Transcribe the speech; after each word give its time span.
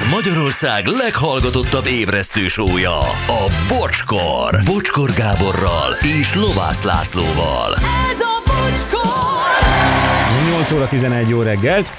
Ez 0.00 0.10
Magyarország 0.10 0.86
leghallgatottabb 0.86 1.86
ébresztő 1.86 2.48
sója, 2.48 2.98
a 3.26 3.52
Bocskor. 3.68 4.60
Bocskor 4.64 5.10
Gáborral 5.12 5.92
és 6.20 6.34
Lovász 6.34 6.82
Lászlóval. 6.82 7.74
Ez 7.74 8.20
a 8.20 8.42
bocskor! 8.46 9.68
8 10.58 10.72
óra 10.72 10.88
11 10.88 11.28
jó 11.28 11.42
reggelt. 11.42 11.90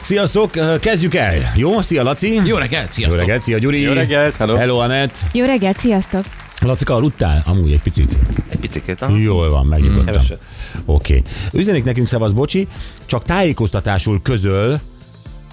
Sziasztok, 0.00 0.50
kezdjük 0.80 1.14
el. 1.14 1.52
Jó, 1.56 1.82
szia 1.82 2.02
Laci. 2.02 2.40
Jó 2.44 2.56
reggelt, 2.56 2.86
Jó 2.86 2.92
sziasztok! 2.92 3.18
reggelt, 3.18 3.42
szia 3.42 3.58
Gyuri. 3.58 3.80
Jó 3.80 3.92
reggelt, 3.92 4.36
hello. 4.36 4.56
Hello 4.56 4.78
Anett. 4.78 5.18
Jó 5.32 5.44
reggelt, 5.44 5.78
sziasztok! 5.78 6.24
Lacika, 6.60 6.94
aludtál? 6.94 7.42
Amúgy 7.46 7.72
egy 7.72 7.82
picit. 7.82 8.12
Egy 8.48 8.58
picit, 8.58 9.02
aha. 9.02 9.16
Jól 9.16 9.50
van, 9.50 9.66
megnyugodtam. 9.66 10.04
keveset. 10.04 10.40
Oké. 10.84 11.16
Okay. 11.16 11.60
Üzenik 11.60 11.84
nekünk 11.84 12.08
szavaz, 12.08 12.32
bocsi, 12.32 12.68
csak 13.06 13.24
tájékoztatásul 13.24 14.22
közöl, 14.22 14.80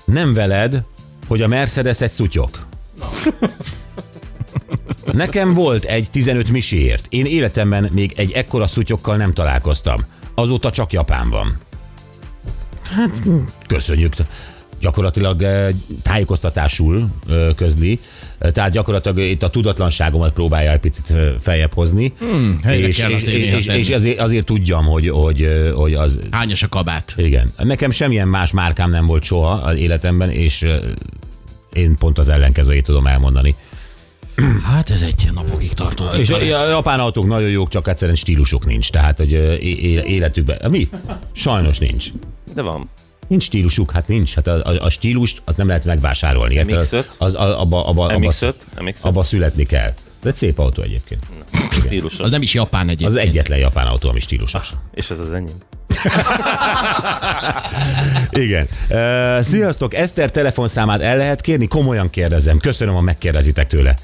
nem 0.05 0.33
veled, 0.33 0.83
hogy 1.27 1.41
a 1.41 1.47
Mercedes 1.47 2.02
egy 2.02 2.09
szutyok. 2.09 2.67
Nekem 5.11 5.53
volt 5.53 5.85
egy 5.85 6.09
15 6.11 6.49
misiért. 6.49 7.05
Én 7.09 7.25
életemben 7.25 7.89
még 7.93 8.13
egy 8.16 8.31
ekkora 8.31 8.67
szutyokkal 8.67 9.16
nem 9.16 9.33
találkoztam. 9.33 10.02
Azóta 10.35 10.71
csak 10.71 10.93
Japán 10.93 11.30
van. 11.30 11.57
Hát, 12.95 13.21
köszönjük. 13.67 14.13
Gyakorlatilag 14.85 15.41
eh, 15.41 15.70
tájékoztatásul 16.02 17.07
eh, 17.30 17.49
közli, 17.55 17.99
Eh, 18.38 18.52
tehát 18.52 18.71
gyakorlatilag 18.71 19.17
itt 19.20 19.44
a 19.44 19.49
tudatlanságomat 19.49 20.34
próbálja 20.34 20.71
egy 20.71 20.80
picit 20.80 21.13
feljebb 21.39 21.73
hozni. 21.73 22.13
Hmm, 22.20 22.59
és, 22.63 22.98
kell 22.98 23.09
és, 23.09 23.16
azért 23.16 23.38
néha 23.38 23.58
és, 23.58 23.66
és 23.66 23.89
azért, 23.89 24.20
azért 24.20 24.45
tudjam, 24.45 24.85
hogy, 24.85 25.09
hogy, 25.09 25.71
hogy 25.73 25.94
az, 25.94 26.20
Hányos 26.31 26.63
a 26.63 26.70
kabát? 26.70 27.13
igen. 27.17 27.49
Nekem 27.58 27.91
semmilyen 27.91 28.27
más 28.27 28.52
márkám 28.52 28.89
nem 28.89 29.05
volt 29.05 29.23
soha 29.23 29.52
az 29.52 29.75
életemben, 29.75 30.30
és 30.30 30.67
én 31.73 31.95
pont 31.95 32.17
az 32.17 32.30
ellenkezőjét 32.30 32.83
tudom 32.83 33.08
elmondani. 33.08 33.55
Hát 34.72 34.89
ez 34.89 35.02
egy 35.02 35.30
napokig 35.33 35.73
tartó 35.73 36.06
És 36.17 36.30
a, 36.30 36.36
a 36.36 36.69
japán 36.69 37.00
autók 37.00 37.28
nagyon 37.28 37.50
jók, 37.50 37.69
csak 37.69 37.88
egyszerűen 37.88 38.17
stílusuk 38.17 38.66
nincs. 38.66 38.89
Tehát, 38.89 39.17
hogy 39.17 39.31
életükben... 40.06 40.58
Mi? 40.72 40.89
Sajnos 41.31 41.78
nincs. 41.78 42.08
De 42.53 42.61
van. 42.61 42.89
Nincs 43.28 43.44
stílusuk, 43.44 43.92
hát 43.92 44.08
nincs. 44.08 44.36
Hát 44.36 44.48
a, 44.48 44.66
a, 44.66 44.86
a 44.86 44.90
stílust 44.90 45.42
az 45.45 45.56
nem 45.56 45.68
lehet 45.68 45.86
megvásárolni. 45.86 46.54
érted? 46.54 46.88
MX-5? 46.92 47.04
Az, 47.18 47.36
a- 47.36 47.62
abba, 47.62 47.88
abba, 47.88 48.06
abba, 48.06 48.16
MX-5? 48.18 48.54
MX-5? 48.78 49.02
abba 49.02 49.23
születni 49.23 49.64
kell. 49.64 49.94
De 50.22 50.30
egy 50.30 50.36
szép 50.36 50.59
autó 50.59 50.81
egyébként. 50.81 51.23
Stílusos. 51.72 52.20
Az 52.20 52.31
nem 52.31 52.42
is 52.42 52.53
japán 52.53 52.86
egyébként. 52.88 53.09
Az 53.09 53.16
egyetlen 53.16 53.59
japán 53.59 53.88
autó, 53.88 54.09
ami 54.09 54.20
stílusos. 54.20 54.70
És 54.94 55.09
ez 55.09 55.20
az 55.20 55.31
enyém. 55.31 55.56
Igen. 58.46 58.68
Uh, 58.90 59.42
sziasztok, 59.42 59.94
Eszter 59.94 60.31
telefonszámát 60.31 61.02
el 61.02 61.18
lehet 61.18 61.42
kérni? 61.42 61.68
Komolyan 61.68 62.09
kérdezem. 62.09 62.58
Köszönöm, 62.59 62.94
ha 62.96 63.02
megkérdezitek 63.02 63.68
tőle. 63.68 63.96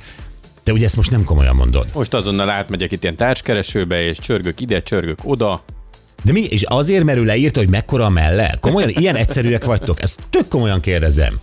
Te 0.64 0.72
ugye 0.72 0.86
ezt 0.86 0.96
most 0.96 1.12
nem 1.12 1.24
komolyan 1.24 1.56
mondod. 1.56 1.88
Most 1.94 2.14
azonnal 2.14 2.50
átmegyek 2.50 2.92
itt 2.92 3.04
ilyen 3.04 3.16
társkeresőbe, 3.16 4.02
és 4.04 4.18
csörgök 4.20 4.60
ide, 4.62 4.84
csörgök 4.84 5.20
oda. 5.24 5.64
De 6.24 6.32
mi? 6.32 6.44
És 6.44 6.64
azért 6.64 7.04
merül 7.04 7.26
leírta, 7.26 7.60
hogy 7.60 7.70
mekkora 7.70 8.06
a 8.06 8.10
melle? 8.10 8.58
Komolyan, 8.60 8.90
ilyen 8.90 9.16
egyszerűek 9.16 9.66
vagytok? 9.66 10.02
Ezt 10.02 10.20
tök 10.30 10.48
komolyan 10.48 10.80
kérdezem. 10.80 11.40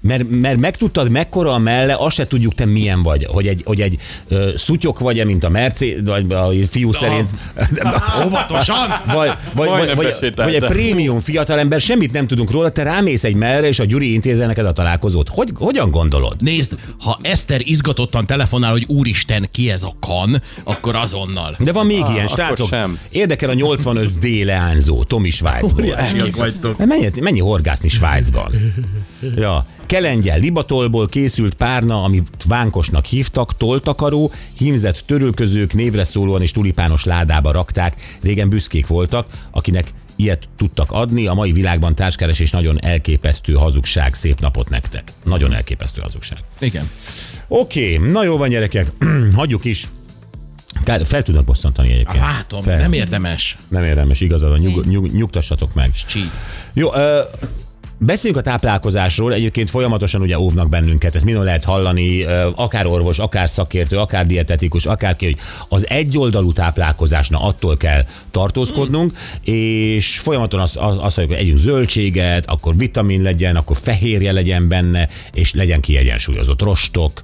Mert, 0.00 0.30
mert 0.30 0.60
megtudtad, 0.60 1.10
mekkora 1.10 1.52
a 1.52 1.58
melle, 1.58 1.96
azt 1.98 2.14
se 2.16 2.26
tudjuk, 2.26 2.54
te 2.54 2.64
milyen 2.64 3.02
vagy. 3.02 3.24
Hogy 3.24 3.46
egy, 3.46 3.62
hogy 3.64 3.80
egy 3.80 3.98
ö, 4.28 4.50
szutyok 4.56 4.98
vagy-e, 4.98 5.24
mint 5.24 5.44
a 5.44 5.48
Merci, 5.48 5.96
vagy 6.04 6.32
a 6.32 6.48
fiú 6.70 6.92
szerint. 6.92 7.30
Óvatosan! 8.26 8.88
Vagy, 9.06 9.30
vagy, 9.54 9.68
vagy, 9.68 9.94
vagy, 9.94 10.32
vagy 10.36 10.54
egy 10.54 10.64
prémium 10.64 11.20
fiatalember, 11.20 11.80
semmit 11.80 12.12
nem 12.12 12.26
tudunk 12.26 12.50
róla, 12.50 12.70
te 12.70 12.82
rámész 12.82 13.24
egy 13.24 13.34
mellre, 13.34 13.66
és 13.66 13.78
a 13.78 13.84
Gyuri 13.84 14.12
intézel 14.12 14.46
neked 14.46 14.66
a 14.66 14.72
találkozót. 14.72 15.28
Hogy, 15.28 15.50
hogyan 15.54 15.90
gondolod? 15.90 16.36
Nézd, 16.42 16.76
ha 16.98 17.18
Eszter 17.22 17.60
izgatottan 17.64 18.26
telefonál, 18.26 18.70
hogy 18.70 18.84
úristen, 18.88 19.48
ki 19.52 19.70
ez 19.70 19.82
a 19.82 19.92
kan, 20.00 20.42
akkor 20.64 20.94
azonnal. 20.96 21.56
De 21.58 21.72
van 21.72 21.86
még 21.86 22.02
Ah, 22.02 22.12
ilyen, 22.14 22.26
srácok. 22.26 22.68
sem. 22.68 22.98
Érdekel 23.10 23.50
a 23.50 23.54
85D 23.54 24.44
leányzó, 24.44 25.02
Tomi 25.04 25.30
Svájcból. 25.30 25.84
Mennyi, 26.78 27.10
mennyi 27.20 27.40
horgászni 27.40 27.88
Svájcban? 27.88 28.52
Ja. 29.36 29.66
Kelengyel 29.86 30.38
libatolból 30.38 31.08
készült 31.08 31.54
párna, 31.54 32.02
amit 32.02 32.44
vánkosnak 32.44 33.04
hívtak, 33.04 33.56
toltakaró, 33.56 34.32
hímzett 34.58 35.02
törülközők 35.06 35.74
névre 35.74 36.04
szólóan 36.04 36.42
és 36.42 36.50
tulipános 36.50 37.04
ládába 37.04 37.52
rakták. 37.52 38.18
Régen 38.22 38.48
büszkék 38.48 38.86
voltak, 38.86 39.26
akinek 39.50 39.92
ilyet 40.16 40.48
tudtak 40.56 40.92
adni. 40.92 41.26
A 41.26 41.34
mai 41.34 41.52
világban 41.52 41.94
társkeresés 41.94 42.50
nagyon 42.50 42.84
elképesztő 42.84 43.52
hazugság. 43.52 44.14
Szép 44.14 44.40
napot 44.40 44.68
nektek. 44.68 45.12
Nagyon 45.24 45.54
elképesztő 45.54 46.00
hazugság. 46.00 46.38
Igen. 46.58 46.90
Oké, 47.48 47.96
na 47.96 48.24
jó 48.24 48.36
van 48.36 48.48
gyerekek, 48.48 48.92
hagyjuk 49.34 49.64
is. 49.64 49.88
Tehát 50.84 51.06
fel 51.06 51.22
tudnak 51.22 51.44
bosszantani 51.44 51.92
egyébként. 51.92 52.18
Látom, 52.18 52.62
Fel. 52.62 52.78
nem 52.78 52.92
érdemes. 52.92 53.56
Nem 53.68 53.82
érdemes, 53.82 54.20
igazad 54.20 54.50
van, 54.50 54.58
nyug, 54.58 54.86
nyug, 54.86 55.12
nyugtassatok 55.12 55.74
meg. 55.74 55.92
Csí. 56.06 56.20
Jó, 56.72 56.94
ö, 56.94 57.20
Beszéljünk 57.98 58.46
a 58.46 58.50
táplálkozásról, 58.50 59.32
egyébként 59.32 59.70
folyamatosan 59.70 60.20
ugye 60.20 60.38
óvnak 60.38 60.68
bennünket, 60.68 61.14
ezt 61.14 61.24
minden 61.24 61.44
lehet 61.44 61.64
hallani, 61.64 62.22
akár 62.54 62.86
orvos, 62.86 63.18
akár 63.18 63.48
szakértő, 63.48 63.98
akár 63.98 64.26
dietetikus, 64.26 64.86
akárki, 64.86 65.24
hogy 65.24 65.38
az 65.68 65.88
egyoldalú 65.88 66.52
táplálkozásna 66.52 67.40
attól 67.40 67.76
kell 67.76 68.04
tartózkodnunk, 68.30 69.12
és 69.42 70.18
folyamatosan 70.18 70.64
azt, 70.64 70.76
azt 70.76 70.98
azt 71.00 71.16
mondjuk, 71.16 71.38
hogy 71.38 71.46
együnk 71.46 71.58
zöldséget, 71.58 72.46
akkor 72.46 72.76
vitamin 72.76 73.22
legyen, 73.22 73.56
akkor 73.56 73.76
fehérje 73.76 74.32
legyen 74.32 74.68
benne, 74.68 75.08
és 75.32 75.54
legyen 75.54 75.80
kiegyensúlyozott 75.80 76.62
rostok, 76.62 77.22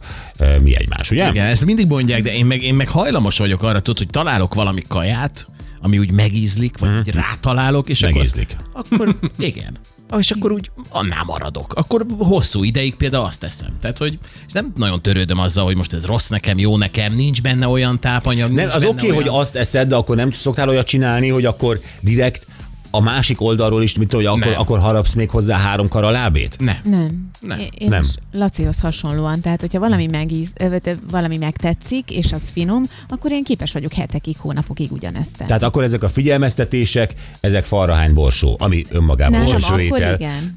mi 0.62 0.76
egymás, 0.76 1.10
ugye? 1.10 1.28
Igen, 1.28 1.46
ezt 1.46 1.64
mindig 1.64 1.86
mondják, 1.86 2.22
de 2.22 2.34
én 2.34 2.46
meg, 2.46 2.62
én 2.62 2.74
meg 2.74 2.88
hajlamos 2.88 3.38
vagyok 3.38 3.62
arra, 3.62 3.80
tudod, 3.80 3.98
hogy 3.98 4.10
találok 4.10 4.54
valami 4.54 4.82
kaját, 4.88 5.46
ami 5.80 5.98
úgy 5.98 6.10
megízlik, 6.10 6.78
vagy 6.78 6.90
úgy 6.98 7.10
rátalálok, 7.10 7.88
és 7.88 8.00
Megízlik. 8.00 8.56
akkor... 8.72 9.08
Akkor 9.08 9.30
igen. 9.38 9.78
És 10.18 10.30
akkor 10.30 10.52
úgy 10.52 10.70
annál 10.88 11.24
maradok. 11.24 11.72
Akkor 11.74 12.06
hosszú 12.18 12.64
ideig 12.64 12.94
például 12.94 13.24
azt 13.24 13.40
teszem. 13.40 13.78
Tehát, 13.80 13.98
hogy 13.98 14.18
és 14.46 14.52
nem 14.52 14.72
nagyon 14.76 15.02
törődöm 15.02 15.38
azzal, 15.38 15.64
hogy 15.64 15.76
most 15.76 15.92
ez 15.92 16.04
rossz 16.04 16.28
nekem, 16.28 16.58
jó 16.58 16.76
nekem, 16.76 17.14
nincs 17.14 17.42
benne 17.42 17.66
olyan 17.68 18.00
tápanyag. 18.00 18.52
Nem, 18.52 18.68
az 18.72 18.84
oké, 18.84 18.86
okay, 18.86 19.10
olyan... 19.10 19.22
hogy 19.22 19.40
azt 19.40 19.56
eszed, 19.56 19.88
de 19.88 19.94
akkor 19.94 20.16
nem 20.16 20.32
szoktál 20.32 20.68
olyat 20.68 20.86
csinálni, 20.86 21.28
hogy 21.28 21.44
akkor 21.44 21.80
direkt 22.00 22.46
a 22.94 23.00
másik 23.00 23.40
oldalról 23.40 23.82
is, 23.82 23.96
mit 23.96 24.12
hogy 24.12 24.26
akkor, 24.26 24.38
Nem. 24.38 24.58
akkor 24.60 24.78
harapsz 24.78 25.14
még 25.14 25.30
hozzá 25.30 25.58
három 25.58 25.88
kar 25.88 26.04
a 26.04 26.10
lábét? 26.10 26.56
Nem. 26.58 26.76
Nem. 26.84 27.30
Nem. 27.40 27.58
Én, 27.78 27.88
Nem. 27.88 28.02
Lacihoz 28.32 28.80
hasonlóan, 28.80 29.40
tehát 29.40 29.60
hogyha 29.60 29.78
valami, 29.78 30.06
megíz, 30.06 30.52
ö, 30.56 30.76
ö, 30.84 30.90
valami 31.10 31.36
megtetszik, 31.36 32.10
és 32.10 32.32
az 32.32 32.42
finom, 32.52 32.84
akkor 33.08 33.32
én 33.32 33.44
képes 33.44 33.72
vagyok 33.72 33.92
hetekig, 33.92 34.36
hónapokig 34.38 34.92
ugyanezt 34.92 35.36
tenni. 35.36 35.48
Tehát 35.48 35.62
akkor 35.62 35.82
ezek 35.82 36.02
a 36.02 36.08
figyelmeztetések, 36.08 37.14
ezek 37.40 37.64
falrahány 37.64 38.14
borsó, 38.14 38.56
ami 38.58 38.84
önmagában 38.90 39.40
nem, 39.40 39.56
nem, 39.60 39.60
akkor 39.62 39.80
igen. 39.80 40.56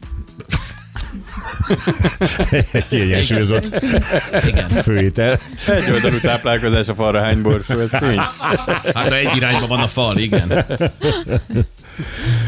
egy 2.71 2.87
kiegyensúlyozott 2.87 3.69
főétel. 4.83 5.39
Egy 5.67 5.91
oldalú 5.91 6.17
táplálkozás 6.17 6.87
a 6.87 6.93
falra 6.93 7.21
hány 7.21 7.41
borsó, 7.41 7.79
ez 7.79 7.89
tény. 7.99 8.17
Hát 8.93 9.07
ha 9.09 9.15
egy 9.15 9.35
irányba 9.35 9.67
van 9.67 9.79
a 9.79 9.87
fal, 9.87 10.17
igen. 10.17 10.65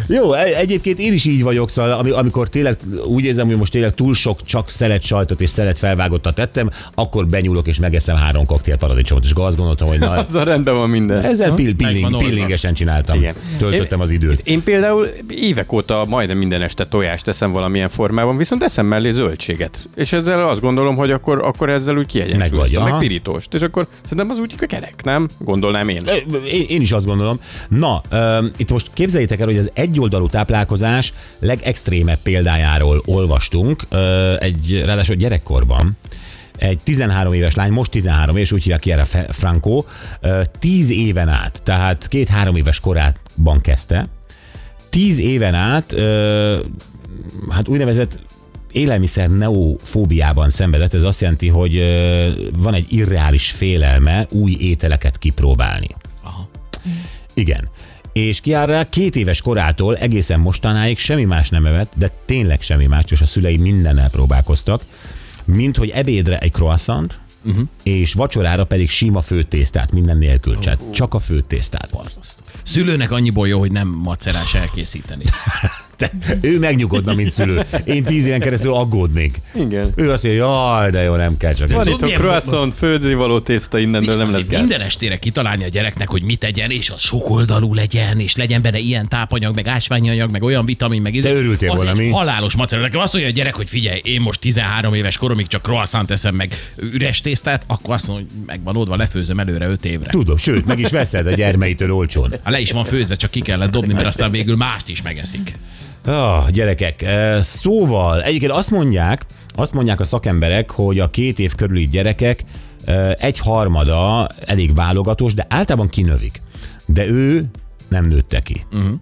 Jó, 0.08 0.34
e- 0.34 0.58
egyébként 0.58 1.00
én 1.00 1.14
is 1.14 1.26
így 1.26 1.44
vagyok, 1.44 1.70
szóval 1.70 1.92
ami- 1.92 2.10
amikor 2.12 2.50
tényleg 2.50 2.78
úgy 3.06 3.24
érzem, 3.24 3.48
hogy 3.48 3.58
most 3.58 3.72
tényleg 3.72 3.94
túl 3.94 4.14
sok 4.14 4.42
csak 4.42 4.70
szelet 4.70 5.02
sajtot 5.04 5.42
és 5.42 5.50
szelet 5.50 5.80
felvágottat 5.80 6.36
tettem, 6.36 6.70
akkor 6.96 7.28
benyúlok 7.28 7.68
és 7.68 7.80
megeszem 7.80 8.16
három 8.16 8.46
koktél 8.46 8.78
paradicsomot, 8.78 9.24
és 9.24 9.32
azt 9.36 9.58
gondoltam, 9.58 9.88
hogy 9.88 10.00
na, 10.00 10.10
Azzal 10.28 10.44
rendben 10.44 10.76
van 10.76 10.90
minden. 10.90 11.22
ezzel 11.22 11.54
pill, 11.54 11.76
pilling, 11.76 12.18
pillingesen 12.18 12.74
csináltam. 12.74 13.18
Igen. 13.18 13.34
Töltöttem 13.58 14.00
az 14.00 14.12
időt. 14.12 14.42
Én 14.44 14.64
például 14.64 15.08
évek 15.30 15.72
óta 15.72 16.06
majdnem 16.08 16.38
minden 16.38 16.62
este 16.62 16.86
tojást 16.86 17.26
teszem 17.26 17.52
valamilyen 17.52 17.90
formában, 17.90 18.38
viszont 18.38 18.64
eszem 18.64 18.86
mellé 18.86 19.12
zöldséget. 19.12 19.80
És 19.96 20.14
ezzel 20.14 20.46
azt 20.46 20.62
gondolom, 20.62 20.96
hogy 20.96 21.12
akkor, 21.12 21.42
akkor 21.44 21.70
ezzel 21.70 21.98
úgy 21.98 22.14
Meg 22.14 22.16
vagy, 22.16 22.30
kiegyensúlyoztam, 22.30 22.84
meg 22.84 22.92
aha. 22.92 23.02
pirítóst. 23.02 23.54
És 23.54 23.62
akkor 23.62 23.88
szerintem 24.04 24.30
az 24.30 24.40
úgy 24.40 24.56
kerek, 24.56 25.04
nem? 25.04 25.28
Gondolnám 25.38 25.90
én. 25.90 26.04
Én, 26.52 26.66
én 26.68 26.82
is 26.82 26.92
azt 26.92 27.06
gondolom. 27.06 27.40
Na, 27.70 28.02
uh, 28.12 28.46
itt 28.58 28.72
most 28.72 28.90
képzeljétek 28.94 29.37
el, 29.40 29.46
hogy 29.46 29.58
az 29.58 29.72
egyoldalú 29.74 30.28
táplálkozás 30.28 31.14
legextrémebb 31.40 32.20
példájáról 32.24 33.02
olvastunk, 33.06 33.82
egy, 34.40 34.84
ráadásul 34.86 35.16
gyerekkorban, 35.16 35.98
egy 36.58 36.80
13 36.84 37.34
éves 37.34 37.56
lány, 37.56 37.72
most 37.72 37.92
13 37.92 38.36
éves, 38.36 38.52
úgy 38.52 38.62
hívják 38.62 38.80
Kiera 38.80 39.06
Fe- 39.06 39.36
Franco, 39.36 39.84
uh, 40.22 40.42
10 40.60 40.90
éven 40.90 41.30
át, 41.30 41.62
tehát 41.64 42.08
két-három 42.08 42.56
éves 42.56 42.80
korában 42.80 43.62
kezdte, 43.62 44.08
10 44.90 45.20
éven 45.20 45.54
át, 45.54 45.96
hát 47.50 47.68
úgynevezett 47.68 48.20
élelmiszer 48.72 49.30
neofóbiában 49.30 50.50
szenvedett, 50.50 50.94
ez 50.94 51.04
azt 51.04 51.22
jelenti, 51.22 51.48
hogy 51.48 51.84
van 52.58 52.74
egy 52.74 52.86
irreális 52.90 53.52
félelme 53.52 54.26
új 54.30 54.58
ételeket 54.60 55.18
kipróbálni. 55.18 55.88
Aha. 56.24 56.50
Igen. 57.34 57.70
És 58.18 58.42
Kiara 58.42 58.90
két 58.90 59.16
éves 59.16 59.42
korától 59.42 59.98
egészen 59.98 60.40
mostanáig 60.40 60.98
semmi 60.98 61.24
más 61.24 61.50
nem 61.50 61.66
evett, 61.66 61.92
de 61.96 62.12
tényleg 62.26 62.62
semmi 62.62 62.86
más, 62.86 63.04
és 63.10 63.22
a 63.22 63.26
szülei 63.26 63.58
mindennel 63.58 64.10
próbálkoztak, 64.10 64.82
mint 65.46 65.78
hogy 65.78 65.90
ebédre 65.90 66.38
egy 66.38 66.52
croissant, 66.52 67.20
uh-huh. 67.46 67.68
és 67.84 68.14
vacsorára 68.14 68.66
pedig 68.66 68.90
sima 68.90 69.22
főtésztát, 69.22 69.92
minden 69.92 70.18
nélkül, 70.18 70.56
uh-huh. 70.56 70.92
csak 70.92 71.14
a 71.14 71.20
főtésztát. 71.20 71.90
Szülőnek 72.64 73.12
annyiból 73.12 73.48
jó, 73.48 73.60
hogy 73.60 73.72
nem 73.72 73.88
macerás 73.88 74.54
elkészíteni. 74.56 75.24
Te, 75.98 76.12
ő 76.42 76.60
megnyugodna, 76.60 77.14
mint 77.14 77.30
szülő. 77.30 77.66
Én 77.86 78.04
tíz 78.04 78.26
éven 78.26 78.40
keresztül 78.40 78.74
aggódnék. 78.74 79.42
Igen. 79.56 79.92
Ő 79.96 80.12
azt 80.12 80.24
mondja, 80.24 80.46
jaj, 80.46 80.90
de 80.90 81.02
jó, 81.02 81.16
nem 81.16 81.38
kell 81.38 81.54
csak. 81.54 81.72
Van 81.72 81.88
itt 81.88 82.02
a 82.02 82.08
croissant, 82.08 82.74
főzővaló 82.76 83.40
tészta, 83.40 83.80
innentől 83.80 84.18
nem 84.18 84.32
lesz 84.32 84.46
gáz. 84.48 84.60
minden 84.60 84.82
estére 84.82 85.18
kitalálni 85.18 85.64
a 85.64 85.68
gyereknek, 85.68 86.10
hogy 86.10 86.24
mit 86.24 86.40
tegyen, 86.40 86.72
és 86.72 86.90
az 86.90 87.02
sokoldalú 87.02 87.74
legyen, 87.74 88.20
és 88.20 88.36
legyen 88.36 88.62
benne 88.62 88.78
ilyen 88.78 89.08
tápanyag, 89.08 89.56
meg 89.56 89.68
ásványi 89.68 90.10
anyag, 90.10 90.32
meg 90.32 90.44
olyan 90.44 90.66
vitamin, 90.66 91.02
meg 91.02 91.16
izé. 91.16 91.30
Te 91.30 91.36
örültél 91.36 91.70
Az 91.70 91.76
volna, 91.76 91.94
mi? 91.94 92.10
Halálos 92.10 92.56
macera. 92.56 92.82
Nekem 92.82 93.00
azt 93.00 93.14
mondja 93.14 93.32
a 93.32 93.34
gyerek, 93.34 93.56
hogy 93.56 93.70
figyelj, 93.70 94.02
én 94.04 94.22
most 94.22 94.40
13 94.40 94.94
éves 94.94 95.18
koromig 95.18 95.48
csak 95.48 95.62
croissant 95.62 96.12
eszem 96.12 96.36
meg 96.36 96.72
üres 96.94 97.22
tésztát, 97.22 97.64
akkor 97.68 97.94
azt 97.94 98.08
mondja, 98.08 98.26
hogy 98.36 98.46
megvan 98.46 98.78
oldva, 98.78 98.96
lefőzöm 98.96 99.40
előre 99.40 99.68
5 99.68 99.86
évre. 99.86 100.10
Tudom, 100.10 100.38
sőt, 100.38 100.66
meg 100.66 100.80
is 100.80 100.90
veszed 100.90 101.28
a 101.28 101.32
gyermeitől 101.32 101.92
olcsón. 101.92 102.30
Hát 102.44 102.54
le 102.54 102.60
is 102.60 102.72
van 102.72 102.84
főzve, 102.86 103.16
csak 103.16 103.32
ki 103.32 103.40
kellett 103.40 103.72
dobni, 103.72 103.94
mert 103.94 104.08
aztán 104.08 104.32
végül 104.32 104.56
mást 104.56 104.90
is 104.90 105.02
megeszik. 105.02 105.58
Ah, 106.06 106.50
gyerekek, 106.50 107.02
eh, 107.02 107.42
szóval 107.42 108.24
egyébként 108.24 108.52
azt 108.52 108.72
mondják, 108.72 109.26
azt 109.56 109.74
mondják 109.74 110.00
a 110.00 110.04
szakemberek, 110.04 110.72
hogy 110.72 111.00
a 111.00 111.10
két 111.10 111.40
év 111.40 111.56
körüli 111.56 111.88
gyerekek 111.88 112.44
eh, 112.86 113.12
egy 113.18 113.40
harmada 113.40 114.30
elég 114.46 114.76
válogatós, 114.76 115.34
de 115.34 115.46
általában 115.50 115.90
kinövik. 115.90 116.42
De 116.86 117.06
ő 117.06 117.46
nem 117.88 118.06
nőtte 118.06 118.40
ki. 118.40 118.66
Uh-huh. 118.72 118.94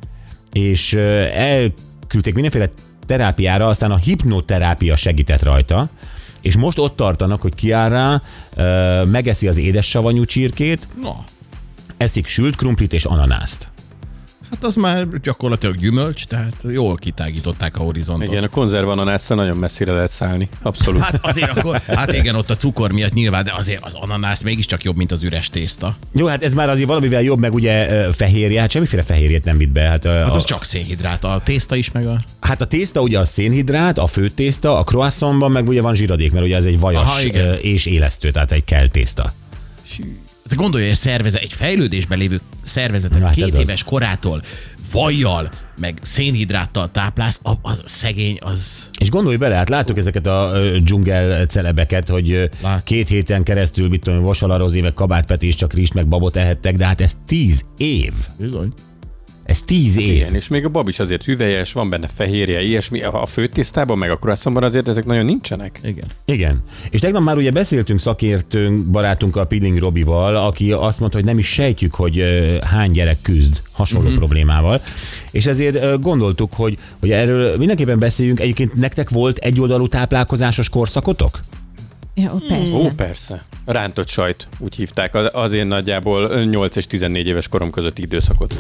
És 0.51 0.93
eh, 0.93 1.35
elküldték 1.35 2.33
mindenféle 2.33 2.69
terápiára, 3.05 3.67
aztán 3.67 3.91
a 3.91 3.97
hipnoterápia 3.97 4.95
segített 4.95 5.43
rajta, 5.43 5.89
és 6.41 6.57
most 6.57 6.79
ott 6.79 6.95
tartanak, 6.95 7.41
hogy 7.41 7.55
Kiara 7.55 8.21
uh, 8.57 9.05
megeszi 9.05 9.47
az 9.47 9.57
édes 9.57 9.89
savanyú 9.89 10.25
csirkét, 10.25 10.87
Na, 11.01 11.23
eszik 11.97 12.27
sült 12.27 12.55
krumplit 12.55 12.93
és 12.93 13.05
ananászt. 13.05 13.71
Hát 14.55 14.63
az 14.63 14.75
már 14.75 15.07
gyakorlatilag 15.21 15.75
gyümölcs, 15.75 16.25
tehát 16.25 16.55
jól 16.63 16.95
kitágították 16.95 17.79
a 17.79 17.83
horizontot. 17.83 18.27
Igen, 18.27 18.43
a 18.43 18.47
konzervananásszal 18.49 19.37
nagyon 19.37 19.57
messzire 19.57 19.91
lehet 19.91 20.11
szállni. 20.11 20.49
Abszolút. 20.61 21.01
Hát 21.01 21.19
azért 21.21 21.57
akkor, 21.57 21.81
hát 21.87 22.13
igen, 22.13 22.35
ott 22.35 22.49
a 22.49 22.55
cukor 22.57 22.91
miatt 22.91 23.13
nyilván, 23.13 23.43
de 23.43 23.53
azért 23.57 23.85
az 23.85 23.93
ananász 23.93 24.41
mégiscsak 24.41 24.83
jobb, 24.83 24.95
mint 24.95 25.11
az 25.11 25.23
üres 25.23 25.49
tészta. 25.49 25.95
Jó, 26.13 26.25
hát 26.27 26.43
ez 26.43 26.53
már 26.53 26.69
azért 26.69 26.87
valamivel 26.87 27.21
jobb, 27.21 27.39
meg 27.39 27.53
ugye 27.53 28.07
fehérje, 28.11 28.59
hát 28.59 28.71
semmiféle 28.71 29.01
fehérjét 29.01 29.43
nem 29.43 29.57
vitt 29.57 29.71
be. 29.71 29.81
Hát, 29.81 30.03
Hát 30.05 30.05
a, 30.05 30.35
az 30.35 30.43
csak 30.43 30.63
szénhidrát, 30.63 31.23
a 31.23 31.41
tészta 31.43 31.75
is, 31.75 31.91
meg 31.91 32.07
a... 32.07 32.19
hát 32.39 32.61
a 32.61 32.65
tészta 32.65 33.01
ugye 33.01 33.19
a 33.19 33.25
szénhidrát, 33.25 33.97
a 33.97 34.07
főtészta, 34.07 34.77
a 34.77 34.83
croissantban 34.83 35.51
meg 35.51 35.67
ugye 35.67 35.81
van 35.81 35.95
zsiradék, 35.95 36.31
mert 36.31 36.45
ugye 36.45 36.55
ez 36.55 36.65
egy 36.65 36.79
vajas 36.79 37.09
Aha, 37.09 37.21
igen. 37.21 37.57
és 37.61 37.85
élesztő, 37.85 38.31
tehát 38.31 38.51
egy 38.51 38.63
kell 38.63 38.87
tészta. 38.87 39.33
Te 40.49 40.55
gondolj, 40.55 40.83
hogy 40.83 40.91
egy 40.91 40.97
szervezet, 40.97 41.41
egy 41.41 41.53
fejlődésben 41.53 42.17
lévő 42.17 42.39
szervezetet 42.61 43.21
hát 43.21 43.33
két 43.33 43.43
ez 43.43 43.53
az. 43.53 43.59
éves 43.59 43.83
korától 43.83 44.41
vajjal, 44.91 45.49
meg 45.79 45.99
szénhidráttal 46.03 46.91
táplálsz, 46.91 47.39
a- 47.43 47.53
az 47.61 47.81
szegény, 47.85 48.37
az... 48.41 48.89
És 48.99 49.09
gondolj 49.09 49.35
bele, 49.35 49.55
hát 49.55 49.69
láttuk 49.69 49.97
ezeket 49.97 50.25
a 50.25 50.51
dzsungel 50.83 51.45
celebeket, 51.45 52.09
hogy 52.09 52.49
Lát. 52.61 52.83
két 52.83 53.07
héten 53.07 53.43
keresztül, 53.43 53.89
mit 53.89 54.01
tudom, 54.03 54.21
Vasala 54.21 54.57
Rozi, 54.57 54.81
meg 54.81 54.93
Kabát 54.93 55.25
Peti 55.25 55.47
is 55.47 55.55
csak 55.55 55.73
rizst, 55.73 55.93
meg 55.93 56.07
babot 56.07 56.35
ehettek, 56.35 56.75
de 56.75 56.85
hát 56.85 57.01
ez 57.01 57.15
tíz 57.27 57.65
év. 57.77 58.13
Bizony. 58.37 58.71
Ez 59.45 59.61
tíz 59.61 59.97
év. 59.97 60.15
Igen, 60.15 60.35
és 60.35 60.47
még 60.47 60.65
a 60.65 60.69
bab 60.69 60.87
is 60.87 60.99
azért 60.99 61.23
hüvelyes, 61.23 61.73
van 61.73 61.89
benne 61.89 62.07
fehérje, 62.07 62.61
ilyesmi. 62.61 63.01
A 63.01 63.25
főtésztában, 63.25 63.97
meg 63.97 64.11
a 64.11 64.17
croissantban 64.17 64.63
azért 64.63 64.87
ezek 64.87 65.05
nagyon 65.05 65.25
nincsenek. 65.25 65.79
Igen. 65.83 66.05
Igen. 66.25 66.63
És 66.89 66.99
tegnap 66.99 67.23
már 67.23 67.37
ugye 67.37 67.51
beszéltünk 67.51 67.99
szakértőnk, 67.99 68.85
barátunkkal, 68.85 69.47
Pilling 69.47 69.77
Robival, 69.77 70.35
aki 70.35 70.71
azt 70.71 70.99
mondta, 70.99 71.17
hogy 71.17 71.27
nem 71.27 71.37
is 71.37 71.47
sejtjük, 71.47 71.93
hogy 71.93 72.23
hány 72.63 72.91
gyerek 72.91 73.17
küzd 73.21 73.61
hasonló 73.71 74.05
uh-huh. 74.05 74.19
problémával. 74.19 74.81
És 75.31 75.45
ezért 75.45 76.01
gondoltuk, 76.01 76.53
hogy, 76.53 76.77
hogy 76.99 77.11
erről 77.11 77.57
mindenképpen 77.57 77.99
beszéljünk. 77.99 78.39
Egyébként 78.39 78.73
nektek 78.73 79.09
volt 79.09 79.37
egyoldalú 79.37 79.87
táplálkozásos 79.87 80.69
korszakotok? 80.69 81.39
Ja, 82.15 82.33
ó, 82.33 82.37
persze. 82.47 82.75
Ó, 82.75 82.89
persze. 82.95 83.43
Rántott 83.65 84.07
sajt, 84.07 84.47
úgy 84.59 84.75
hívták 84.75 85.15
az- 85.33 85.53
én 85.53 85.67
nagyjából 85.67 86.43
8 86.43 86.75
és 86.75 86.87
14 86.87 87.27
éves 87.27 87.47
korom 87.47 87.71
közötti 87.71 88.01
időszakot. 88.01 88.55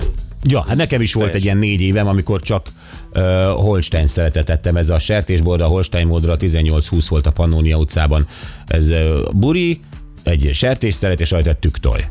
Ja, 0.47 0.63
hát 0.67 0.77
nekem 0.77 1.01
is 1.01 1.13
volt 1.13 1.33
egy 1.33 1.43
ilyen 1.43 1.57
négy 1.57 1.81
évem, 1.81 2.07
amikor 2.07 2.41
csak 2.41 2.67
uh, 3.13 3.21
Holstein 3.47 4.07
szeretet 4.07 4.49
ettem. 4.49 4.75
Ez 4.77 4.89
a 4.89 4.99
sertésborda, 4.99 5.65
Holstein 5.65 6.07
módra 6.07 6.35
18-20 6.39 7.05
volt 7.09 7.25
a 7.27 7.31
Pannonia 7.31 7.77
utcában. 7.77 8.27
Ez 8.67 8.89
uh, 8.89 9.19
buri, 9.33 9.79
egy 10.25 10.49
sertés 10.53 10.93
szeret, 10.93 11.21
és 11.21 11.31
rajta 11.31 11.53
tüktoj. 11.53 12.05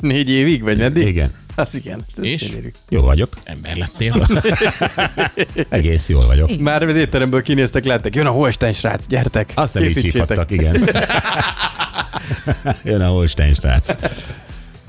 Négy 0.00 0.28
évig, 0.28 0.62
vagy 0.62 0.78
meddig? 0.78 1.06
Igen. 1.06 1.30
Az 1.54 1.74
igen. 1.74 2.04
És? 2.20 2.52
Jó 2.88 3.00
vagyok. 3.00 3.36
Ember 3.44 3.76
lettél. 3.76 4.26
Egész 5.68 6.08
jól 6.08 6.26
vagyok. 6.26 6.58
Már 6.58 6.82
az 6.82 6.96
étteremből 6.96 7.42
kinéztek, 7.42 7.84
láttak, 7.84 8.14
jön 8.14 8.26
a 8.26 8.30
Holstein 8.30 8.72
srác, 8.72 9.06
gyertek. 9.06 9.52
Azt 9.54 9.74
nem 9.74 9.82
így 9.82 9.98
hívhattak, 9.98 10.50
igen. 10.50 10.88
Jön 12.84 13.00
a 13.00 13.08
Holstein 13.08 13.54
srác. 13.54 13.94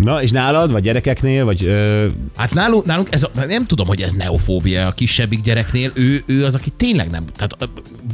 Na, 0.03 0.21
és 0.21 0.31
nálad, 0.31 0.71
vagy 0.71 0.83
gyerekeknél, 0.83 1.45
vagy... 1.45 1.63
Ö, 1.63 2.07
Hát 2.35 2.53
nálunk, 2.53 2.85
nálunk 2.85 3.07
ez 3.11 3.23
a, 3.23 3.29
nem 3.47 3.65
tudom, 3.65 3.87
hogy 3.87 4.01
ez 4.01 4.11
neofóbia 4.13 4.87
a 4.87 4.91
kisebbik 4.91 5.41
gyereknél, 5.41 5.91
ő, 5.93 6.23
ő 6.25 6.45
az, 6.45 6.55
aki 6.55 6.69
tényleg 6.69 7.09
nem, 7.09 7.25
tehát 7.35 7.57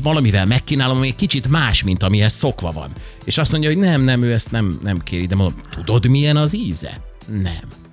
valamivel 0.03 0.45
megkínálom, 0.45 0.97
ami 0.97 1.07
egy 1.07 1.15
kicsit 1.15 1.47
más, 1.47 1.83
mint 1.83 2.03
amihez 2.03 2.33
szokva 2.33 2.71
van. 2.71 2.91
És 3.25 3.37
azt 3.37 3.51
mondja, 3.51 3.69
hogy 3.69 3.79
nem, 3.79 4.01
nem, 4.01 4.21
ő 4.21 4.33
ezt 4.33 4.51
nem, 4.51 4.79
nem 4.83 4.99
kéri, 4.99 5.25
de 5.25 5.35
mondom, 5.35 5.61
tudod 5.69 6.07
milyen 6.07 6.37
az 6.37 6.55
íze? 6.55 7.01
Nem. 7.41 7.88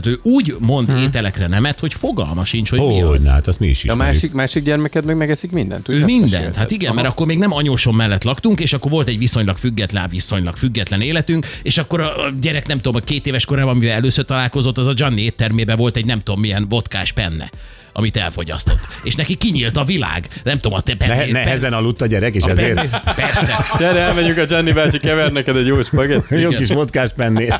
Tehát 0.00 0.18
ő 0.18 0.30
úgy 0.30 0.56
mond 0.58 0.88
hmm. 0.88 1.02
ételekre 1.02 1.46
nemet, 1.46 1.80
hogy 1.80 1.94
fogalma 1.94 2.44
sincs, 2.44 2.70
hogy 2.70 2.78
mi 2.78 3.02
ó, 3.02 3.10
az. 3.10 3.24
na, 3.24 3.30
hát 3.30 3.48
azt 3.48 3.60
mi 3.60 3.66
is 3.66 3.78
A 3.78 3.80
ismerjük. 3.82 4.14
másik, 4.14 4.32
másik 4.32 4.64
gyermeked 4.64 5.04
meg 5.04 5.16
megeszik 5.16 5.50
mindent? 5.50 5.88
Ő 5.88 6.04
mindent, 6.04 6.56
hát 6.56 6.70
igen, 6.70 6.90
Aha. 6.90 7.00
mert 7.00 7.08
akkor 7.08 7.26
még 7.26 7.38
nem 7.38 7.52
anyósom 7.52 7.96
mellett 7.96 8.24
laktunk, 8.24 8.60
és 8.60 8.72
akkor 8.72 8.90
volt 8.90 9.08
egy 9.08 9.18
viszonylag 9.18 9.56
független, 9.56 10.08
viszonylag 10.08 10.56
független 10.56 11.00
életünk, 11.00 11.46
és 11.62 11.78
akkor 11.78 12.00
a 12.00 12.26
a 12.26 12.30
gyerek 12.40 12.66
nem 12.66 12.76
tudom, 12.76 13.00
a 13.02 13.04
két 13.04 13.26
éves 13.26 13.44
korában, 13.44 13.76
mivel 13.76 13.94
először 13.94 14.24
találkozott, 14.24 14.78
az 14.78 14.86
a 14.86 14.92
Gianni 14.92 15.22
éttermében 15.22 15.76
volt 15.76 15.96
egy 15.96 16.04
nem 16.04 16.18
tudom 16.18 16.40
milyen 16.40 16.68
vodkás 16.68 17.12
penne 17.12 17.50
amit 17.96 18.16
elfogyasztott. 18.16 18.88
És 19.02 19.14
neki 19.14 19.34
kinyílt 19.34 19.76
a 19.76 19.84
világ. 19.84 20.28
Nem 20.44 20.58
tudom, 20.58 20.78
a 20.78 20.80
te 20.80 20.94
Ne, 20.98 21.26
nehezen 21.26 21.72
aludt 21.72 22.00
a 22.00 22.06
gyerek, 22.06 22.34
és 22.34 22.44
penné, 22.44 22.70
ezért 22.70 23.00
Persze. 23.14 23.66
Gyere, 23.78 24.00
elmenjük 24.00 24.36
a 24.38 24.44
Gianni 24.44 24.72
bácsi, 24.72 24.98
kever 24.98 25.32
neked 25.32 25.56
egy 25.56 25.66
jó 25.66 25.82
spagetti. 25.82 26.40
jó 26.40 26.50
kis 26.50 26.68
vodkás 26.68 27.10
pennét. 27.16 27.58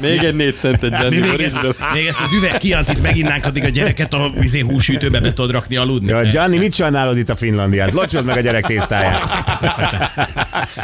Még 0.00 0.22
egy 0.22 0.34
négy 0.34 0.56
centet 0.56 0.98
Gianni 0.98 1.18
még, 1.18 1.40
ezt, 1.40 1.60
még 1.94 2.06
ezt 2.06 2.20
az 2.20 2.32
üveg 2.32 2.56
kiantit 2.56 3.02
meginnánk, 3.02 3.44
addig 3.44 3.64
a 3.64 3.68
gyereket 3.68 4.14
a 4.14 4.30
vizé 4.38 4.60
húsütőbe 4.60 5.20
be 5.20 5.32
tudod 5.32 5.50
rakni 5.50 5.76
aludni. 5.76 6.08
Ja, 6.08 6.16
Persze. 6.16 6.30
Gianni, 6.30 6.58
mit 6.58 6.74
csinálod 6.74 7.18
itt 7.18 7.28
a 7.28 7.36
Finlandiát? 7.36 7.92
Locsod 7.92 8.24
meg 8.24 8.36
a 8.36 8.40
gyerek 8.40 8.66
tésztáját. 8.66 9.22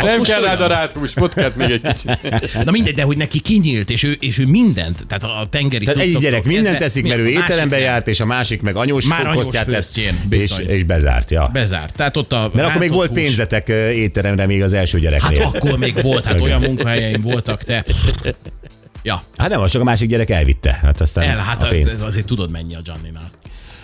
Nem 0.03 0.19
most 0.19 0.31
kell 0.31 0.43
rád 0.43 0.61
a 0.61 0.67
ráthús, 0.67 1.15
vodkát 1.15 1.57
még 1.57 1.71
egy 1.71 1.81
kicsit. 1.81 2.65
Na 2.65 2.71
mindegy, 2.71 2.95
de 2.95 3.03
hogy 3.03 3.17
neki 3.17 3.41
kinyílt, 3.41 3.91
és 3.91 4.03
ő, 4.03 4.17
és 4.21 4.39
ő 4.39 4.47
mindent, 4.47 5.07
tehát 5.07 5.23
a 5.25 5.47
tengeri 5.51 5.85
Tehát 5.85 6.01
egy 6.01 6.19
gyerek 6.19 6.45
mindent 6.45 6.79
teszik, 6.79 7.09
mert 7.09 7.21
ő 7.21 7.37
a 7.49 7.55
nem. 7.55 7.71
járt, 7.71 8.09
és 8.09 8.21
a 8.21 8.27
másik 8.27 8.62
meg 8.62 8.77
anyós 8.79 9.07
Már 9.07 9.39
főztjén, 9.65 10.21
és, 10.31 10.53
és 10.67 10.85
bezárt, 10.85 11.31
ja. 11.31 11.51
Bezárt. 11.53 11.95
Tehát 11.97 12.17
ott 12.17 12.33
a 12.33 12.51
Mert 12.55 12.69
akkor 12.69 12.81
még 12.81 12.93
volt 12.93 13.09
hús. 13.09 13.19
pénzetek 13.19 13.69
étteremre 13.95 14.47
még 14.47 14.63
az 14.63 14.73
első 14.73 14.99
Hát 14.99 15.07
gyereknél. 15.07 15.51
akkor 15.55 15.79
még 15.79 16.03
volt, 16.03 16.25
hát 16.25 16.41
olyan 16.41 16.61
munkahelyeim 16.61 17.21
voltak, 17.21 17.63
te. 17.65 17.85
Ja, 19.03 19.23
Hát 19.37 19.49
nem, 19.49 19.67
csak 19.67 19.81
a 19.81 19.85
másik 19.85 20.09
gyerek 20.09 20.31
elvitte. 20.31 20.79
Hát 20.83 21.01
aztán 21.01 21.25
el, 21.29 21.37
hát 21.39 21.63
a 21.63 21.67
pénzt. 21.67 22.03
azért 22.03 22.27
tudod 22.27 22.51
mennyi 22.51 22.75
a 22.75 22.81
Gianninál. 22.85 23.31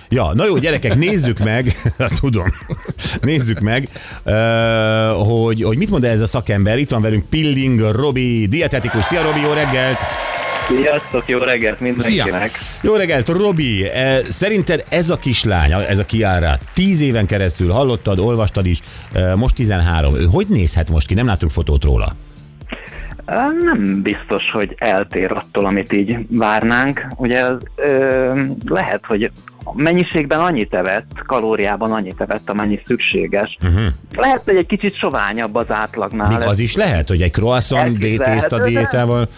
Ja, 0.09 0.31
na 0.35 0.45
jó, 0.47 0.59
gyerekek, 0.59 0.95
nézzük 0.97 1.39
meg, 1.39 1.77
tudom, 2.21 2.55
nézzük 3.21 3.61
meg, 3.61 3.89
hogy, 5.17 5.63
hogy 5.63 5.77
mit 5.77 5.91
mond 5.91 6.05
ez 6.05 6.21
a 6.21 6.27
szakember. 6.27 6.79
Itt 6.79 6.91
van 6.91 7.03
velünk 7.03 7.29
Pilling 7.29 7.81
Robi, 7.81 8.47
dietetikus. 8.47 9.05
Szia 9.05 9.23
Robi, 9.23 9.41
jó 9.41 9.53
reggelt! 9.53 9.99
Sziasztok, 10.69 11.23
jó 11.29 11.39
reggelt 11.39 11.81
mindenkinek! 11.81 12.51
Jó 12.83 12.95
reggelt, 12.97 13.29
Robi! 13.29 13.85
eh, 13.89 14.19
Szerinted 14.29 14.85
ez 14.89 15.11
a 15.11 15.17
kislány, 15.17 15.73
ez 15.73 15.99
a 15.99 16.05
Kiara, 16.05 16.55
tíz 16.73 17.01
éven 17.01 17.27
keresztül 17.27 17.71
hallottad, 17.71 18.19
olvastad 18.19 18.67
is, 18.67 18.81
eh, 19.13 19.35
most 19.35 19.55
13. 19.55 20.15
Ő 20.15 20.25
hogy 20.25 20.47
nézhet 20.49 20.91
most 20.91 21.07
ki? 21.07 21.15
Nem 21.15 21.27
látunk 21.27 21.53
fotót 21.53 21.85
róla. 21.85 22.15
Nem 23.65 24.03
biztos, 24.03 24.51
hogy 24.53 24.75
eltér 24.79 25.31
attól, 25.33 25.67
amit 25.67 25.93
így 25.93 26.17
várnánk. 26.31 27.07
Ugye 27.17 27.45
ö, 27.77 28.41
lehet, 28.65 29.01
hogy 29.07 29.31
mennyiségben 29.75 30.41
annyit 30.41 30.75
evett, 30.75 31.11
kalóriában 31.27 31.93
annyit 31.93 32.21
evett, 32.21 32.51
amennyi 32.51 32.81
szükséges. 32.87 33.57
Uh-huh. 33.63 33.87
Lehet, 34.17 34.43
hogy 34.45 34.57
egy 34.57 34.67
kicsit 34.67 34.97
soványabb 34.97 35.55
az 35.55 35.67
átlagnál. 35.69 36.39
Még 36.39 36.47
az 36.47 36.59
is 36.59 36.75
lehet, 36.77 37.09
hogy 37.09 37.23
egy 37.23 37.31
croissant 37.33 37.99
tészta 37.99 38.65
diétával. 38.65 39.29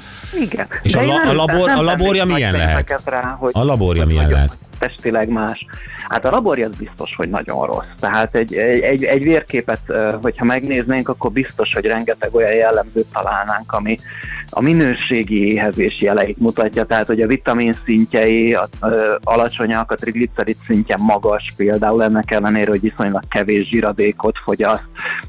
Igen. 0.41 0.67
És 0.83 0.95
a, 0.95 1.07
la, 1.07 1.23
a, 1.29 1.33
labor, 1.33 1.69
a 1.69 1.83
laborja 1.83 2.25
milyen 2.25 2.53
lehet? 2.53 3.03
Rá, 3.05 3.37
hogy 3.39 3.51
a 3.55 3.65
laborja 3.65 4.07
milyen 4.07 4.31
lehet? 4.31 4.57
Testileg 4.79 5.29
más. 5.29 5.67
Hát 6.09 6.25
a 6.25 6.31
laborja 6.31 6.69
biztos, 6.79 7.15
hogy 7.17 7.31
nagyon 7.31 7.67
rossz. 7.67 7.85
Tehát 8.01 8.35
egy, 8.35 8.55
egy, 8.55 9.05
egy 9.05 9.23
vérképet, 9.23 9.81
hogyha 10.23 10.45
megnéznénk, 10.45 11.09
akkor 11.09 11.33
biztos, 11.33 11.73
hogy 11.75 11.85
rengeteg 11.85 12.35
olyan 12.35 12.55
jellemzőt 12.55 13.07
találnánk, 13.13 13.73
ami 13.73 13.99
a 14.51 14.61
minőségi 14.61 15.53
éhezés 15.53 16.01
jeleit 16.01 16.39
mutatja, 16.39 16.85
tehát 16.85 17.07
hogy 17.07 17.21
a 17.21 17.27
vitamin 17.27 17.77
szintjei 17.85 18.55
a, 18.55 18.69
a, 18.81 19.19
alacsonyak, 19.23 19.91
a 19.91 19.95
triglicerid 19.95 20.57
szintje 20.67 20.97
magas, 20.99 21.53
például 21.57 22.03
ennek 22.03 22.31
ellenére, 22.31 22.71
hogy 22.71 22.81
viszonylag 22.81 23.23
kevés 23.29 23.69
zsiradékot 23.69 24.39
fogyaszt, 24.45 24.85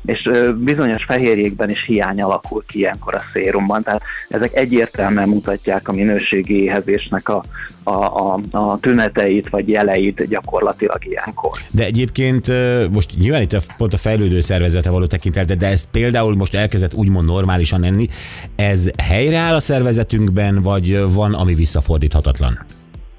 és 0.06 0.30
bizonyos 0.56 1.04
fehérjékben 1.04 1.70
is 1.70 1.86
hiány 1.86 2.22
alakul 2.22 2.64
ki 2.68 2.78
ilyenkor 2.78 3.16
a 3.16 3.22
szérumban, 3.34 3.84
tehát 3.84 4.02
ezek 4.30 4.56
egyértelműen 4.56 5.30
mutatják 5.30 5.88
a 5.88 5.92
minőségi 5.92 6.64
éhezésnek 6.64 7.30
a, 7.30 7.44
a, 7.84 7.92
a, 7.92 8.40
a 8.52 8.80
tüneteit 8.80 9.50
vagy 9.50 9.70
jeleit 9.70 10.28
gyakorlatilag 10.28 11.06
ilyenkor. 11.06 11.52
De 11.72 11.86
egyébként 11.86 12.48
most 12.92 13.18
nyilván 13.18 13.42
itt 13.42 13.54
a, 13.54 13.60
pont 13.78 13.94
a 13.94 13.98
fejlődő 13.98 14.40
szervezete 14.40 14.90
való 14.90 15.06
tekintet, 15.06 15.58
de 15.58 15.68
ez 15.68 15.92
például 15.92 16.36
most 16.36 16.56
elkezdett 16.56 16.94
úgymond 16.94 17.26
normálisan 17.26 17.84
enni, 17.84 18.08
ez 18.56 18.90
helyreáll 18.98 19.54
a 19.56 19.60
szervezetünkben, 19.60 20.62
vagy 20.62 21.14
van, 21.14 21.34
ami 21.34 21.54
visszafordíthatatlan? 21.54 22.66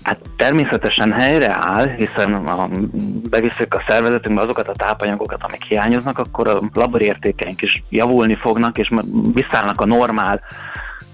Hát 0.03 0.19
természetesen 0.37 1.13
helyreáll, 1.13 1.89
hiszen 1.97 2.35
ha 2.47 2.71
bevisszük 3.31 3.75
a 3.75 3.85
szervezetünkbe 3.89 4.43
azokat 4.43 4.69
a 4.69 4.75
tápanyagokat, 4.77 5.43
amik 5.43 5.65
hiányoznak, 5.65 6.19
akkor 6.19 6.49
a 6.49 6.61
laborértékeink 6.73 7.63
is 7.63 7.83
javulni 7.89 8.35
fognak, 8.35 8.79
és 8.79 8.91
visszállnak 9.35 9.81
a 9.81 9.87
normál 9.87 10.41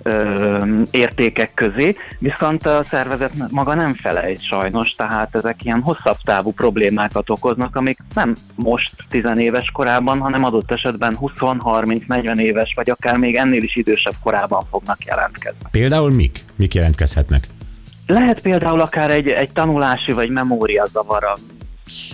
ö, 0.04 0.64
értékek 0.90 1.54
közé, 1.54 1.96
viszont 2.18 2.66
a 2.66 2.84
szervezet 2.88 3.32
maga 3.50 3.74
nem 3.74 3.94
felejt 3.94 4.42
sajnos, 4.42 4.94
tehát 4.94 5.36
ezek 5.36 5.64
ilyen 5.64 5.80
hosszabb 5.80 6.16
távú 6.24 6.52
problémákat 6.52 7.30
okoznak, 7.30 7.76
amik 7.76 7.98
nem 8.14 8.34
most 8.54 8.94
tizenéves 9.10 9.70
korában, 9.72 10.18
hanem 10.18 10.44
adott 10.44 10.72
esetben 10.72 11.18
20-30-40 11.20 12.38
éves, 12.38 12.72
vagy 12.74 12.90
akár 12.90 13.16
még 13.16 13.36
ennél 13.36 13.62
is 13.62 13.76
idősebb 13.76 14.14
korában 14.22 14.64
fognak 14.70 15.04
jelentkezni. 15.04 15.60
Például 15.70 16.10
mik? 16.10 16.44
Mik 16.56 16.74
jelentkezhetnek? 16.74 17.48
Lehet 18.06 18.40
például 18.40 18.80
akár 18.80 19.10
egy, 19.10 19.28
egy 19.28 19.50
tanulási 19.50 20.12
vagy 20.12 20.30
memóriazavara, 20.30 21.36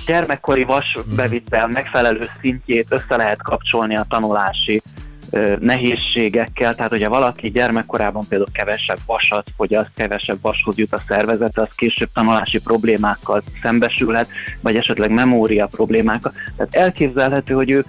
gyermekkori 0.06 0.64
vasbevitel 0.64 1.68
megfelelő 1.68 2.28
szintjét 2.40 2.86
össze 2.88 3.16
lehet 3.16 3.42
kapcsolni 3.42 3.96
a 3.96 4.06
tanulási 4.08 4.82
nehézségekkel, 5.58 6.74
tehát 6.74 6.90
hogyha 6.90 7.08
valaki 7.08 7.50
gyermekkorában 7.50 8.24
például 8.28 8.50
kevesebb 8.52 8.98
vasat 9.06 9.46
fogyaszt, 9.56 9.90
kevesebb 9.96 10.38
vashoz 10.40 10.78
jut 10.78 10.92
a 10.92 11.02
szervezet, 11.08 11.58
az 11.58 11.68
később 11.74 12.08
tanulási 12.14 12.60
problémákkal 12.60 13.42
szembesülhet, 13.62 14.28
vagy 14.60 14.76
esetleg 14.76 15.10
memória 15.10 15.66
problémákkal. 15.66 16.32
Tehát 16.56 16.74
elképzelhető, 16.74 17.54
hogy 17.54 17.70
ő 17.70 17.84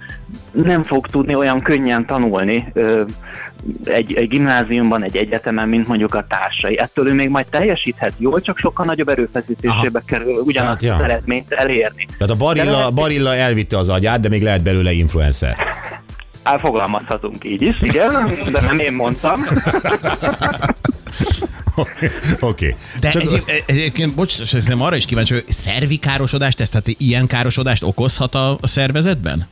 nem 0.50 0.82
fog 0.82 1.06
tudni 1.06 1.34
olyan 1.34 1.60
könnyen 1.60 2.06
tanulni 2.06 2.72
egy, 3.84 4.14
egy 4.14 4.28
gimnáziumban, 4.28 5.04
egy 5.04 5.16
egyetemen, 5.16 5.68
mint 5.68 5.88
mondjuk 5.88 6.14
a 6.14 6.26
társai. 6.28 6.78
Ettől 6.78 7.08
ő 7.08 7.12
még 7.12 7.28
majd 7.28 7.46
teljesíthet 7.50 8.12
jól, 8.16 8.40
csak 8.40 8.58
sokkal 8.58 8.84
nagyobb 8.84 9.08
erőfeszítésébe 9.08 9.98
Aha. 9.98 10.06
kerül 10.06 10.42
ugyanazt 10.44 10.82
ja. 10.82 11.04
eredményt 11.04 11.52
elérni. 11.52 12.06
Tehát 12.18 12.34
a 12.34 12.36
barilla, 12.36 12.90
barilla 12.90 13.34
elvitte 13.34 13.78
az 13.78 13.88
agyát, 13.88 14.20
de 14.20 14.28
még 14.28 14.42
lehet 14.42 14.62
belőle 14.62 14.92
influencer. 14.92 15.56
Elfogalmazhatunk 16.42 17.44
így 17.44 17.62
is, 17.62 17.80
igen, 17.80 18.38
de 18.52 18.60
nem 18.60 18.78
én 18.78 18.92
mondtam. 18.92 19.46
Oké. 21.74 22.10
Okay. 22.40 22.74
De 23.00 23.10
Csak... 23.10 23.22
egy, 23.22 23.64
egyébként, 23.66 24.14
bocs, 24.14 24.42
szerintem 24.42 24.80
arra 24.80 24.96
is 24.96 25.04
kíváncsi, 25.04 25.34
hogy 25.34 25.44
szervikárosodást, 25.48 26.60
ezt 26.60 26.70
tehát 26.70 26.86
ilyen 26.86 27.26
károsodást 27.26 27.82
okozhat 27.82 28.34
a, 28.34 28.50
a 28.60 28.66
szervezetben? 28.66 29.46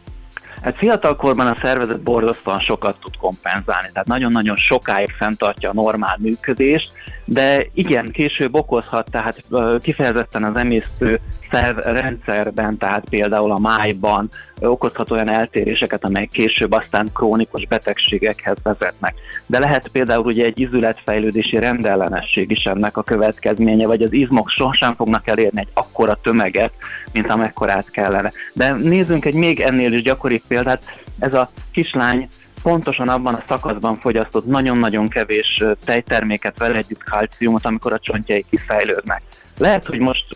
Hát 0.62 0.76
fiatalkorban 0.76 1.46
a 1.46 1.56
szervezet 1.62 2.02
borzasztóan 2.02 2.60
sokat 2.60 2.96
tud 3.00 3.16
kompenzálni, 3.16 3.88
tehát 3.92 4.08
nagyon-nagyon 4.08 4.56
sokáig 4.56 5.10
fenntartja 5.18 5.70
a 5.70 5.74
normál 5.74 6.16
működést, 6.18 6.90
de 7.24 7.66
igen, 7.74 8.10
később 8.10 8.54
okozhat, 8.54 9.10
tehát 9.10 9.44
kifejezetten 9.82 10.44
az 10.44 10.56
emésztő 10.56 11.20
szerv 11.50 11.78
rendszerben, 11.78 12.78
tehát 12.78 13.04
például 13.08 13.50
a 13.50 13.58
májban 13.58 14.30
okozhat 14.60 15.10
olyan 15.10 15.30
eltéréseket, 15.30 16.04
amelyek 16.04 16.28
később 16.28 16.72
aztán 16.72 17.10
krónikus 17.14 17.66
betegségekhez 17.66 18.56
vezetnek. 18.62 19.14
De 19.46 19.58
lehet 19.58 19.88
például 19.88 20.24
ugye 20.24 20.44
egy 20.44 20.60
izületfejlődési 20.60 21.58
rendellenesség 21.58 22.50
is 22.50 22.64
ennek 22.64 22.96
a 22.96 23.02
következménye, 23.02 23.86
vagy 23.86 24.02
az 24.02 24.12
izmok 24.12 24.48
sosem 24.48 24.94
fognak 24.94 25.28
elérni 25.28 25.60
egy 25.60 25.68
akkora 25.74 26.18
tömeget, 26.22 26.72
mint 27.12 27.30
amekkorát 27.30 27.90
kellene. 27.90 28.32
De 28.52 28.72
nézzünk 28.72 29.24
egy 29.24 29.34
még 29.34 29.60
ennél 29.60 29.92
is 29.92 30.02
gyakoribb 30.02 30.42
példát, 30.48 30.84
ez 31.18 31.34
a 31.34 31.48
kislány 31.72 32.28
pontosan 32.62 33.08
abban 33.08 33.34
a 33.34 33.42
szakaszban 33.48 33.96
fogyasztott 33.96 34.46
nagyon-nagyon 34.46 35.08
kevés 35.08 35.64
tejterméket 35.84 36.58
vele 36.58 36.76
együtt 36.76 37.02
kalciumot, 37.02 37.64
amikor 37.64 37.92
a 37.92 37.98
csontjai 37.98 38.44
kifejlődnek. 38.50 39.22
Lehet, 39.58 39.84
hogy 39.84 39.98
most, 39.98 40.26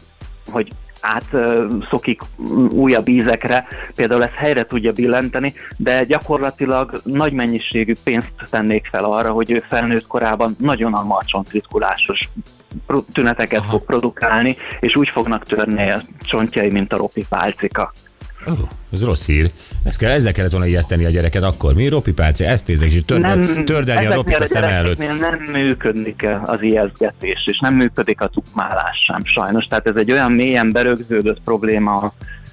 hogy 0.50 0.72
átszokik 1.04 2.22
újabb 2.70 3.08
ízekre, 3.08 3.66
például 3.94 4.22
ez 4.22 4.34
helyre 4.34 4.66
tudja 4.66 4.92
billenteni, 4.92 5.54
de 5.76 6.04
gyakorlatilag 6.04 7.00
nagy 7.04 7.32
mennyiségű 7.32 7.94
pénzt 8.04 8.32
tennék 8.50 8.88
fel 8.90 9.04
arra, 9.04 9.30
hogy 9.30 9.50
ő 9.50 9.64
felnőtt 9.68 10.06
korában 10.06 10.56
nagyon 10.58 10.94
alacsony 10.94 11.42
ritkulásos 11.50 12.28
tüneteket 13.12 13.60
Aha. 13.60 13.70
fog 13.70 13.84
produkálni, 13.84 14.56
és 14.80 14.96
úgy 14.96 15.08
fognak 15.08 15.44
törni 15.44 15.90
a 15.90 16.02
csontjai, 16.20 16.70
mint 16.70 16.92
a 16.92 16.96
ropi 16.96 17.26
pálcika. 17.28 17.92
Oh, 18.46 18.58
ez 18.92 19.04
rossz 19.04 19.26
hír. 19.26 19.50
Ezt 19.84 19.98
kell, 19.98 20.10
ezzel 20.10 20.32
kellett 20.32 20.50
volna 20.50 20.66
ijeszteni 20.66 21.04
a 21.04 21.10
gyereket 21.10 21.42
akkor. 21.42 21.74
Mi 21.74 21.88
ropi 21.88 22.12
pálci, 22.12 22.44
ezt 22.44 22.68
érzek, 22.68 22.92
és 22.92 23.02
törde, 23.04 23.34
nem, 23.34 23.64
tördelni 23.64 24.06
a 24.06 24.14
ropit 24.14 24.36
a 24.36 24.46
szem 24.46 24.64
előtt. 24.64 24.98
Nem 24.98 25.38
működik 25.52 26.26
az 26.44 26.62
ijesztgetés, 26.62 27.46
és 27.46 27.58
nem 27.58 27.74
működik 27.74 28.20
a 28.20 28.26
tukmálás 28.26 28.98
sem 29.04 29.24
sajnos. 29.24 29.66
Tehát 29.66 29.86
ez 29.86 29.96
egy 29.96 30.12
olyan 30.12 30.32
mélyen 30.32 30.72
berögződött 30.72 31.40
probléma 31.44 32.12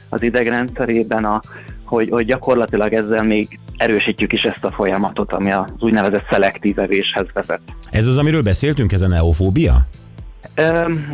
az 0.10 0.24
idegrendszerében, 0.24 1.26
a, 1.26 1.42
hogy, 1.84 2.10
hogy 2.10 2.26
gyakorlatilag 2.26 2.94
ezzel 2.94 3.24
még 3.24 3.60
erősítjük 3.78 4.34
is 4.34 4.44
ezt 4.44 4.64
a 4.64 4.72
folyamatot, 4.72 5.34
ami 5.34 5.52
az 5.52 5.72
úgynevezett 5.80 6.26
szelektív 6.32 6.80
evéshez 6.80 7.26
vezet. 7.34 7.62
Ez 7.90 8.08
az, 8.08 8.18
amiről 8.18 8.42
beszéltünk, 8.42 8.92
ez 8.92 9.02
a 9.02 9.08
neofóbia? 9.08 9.88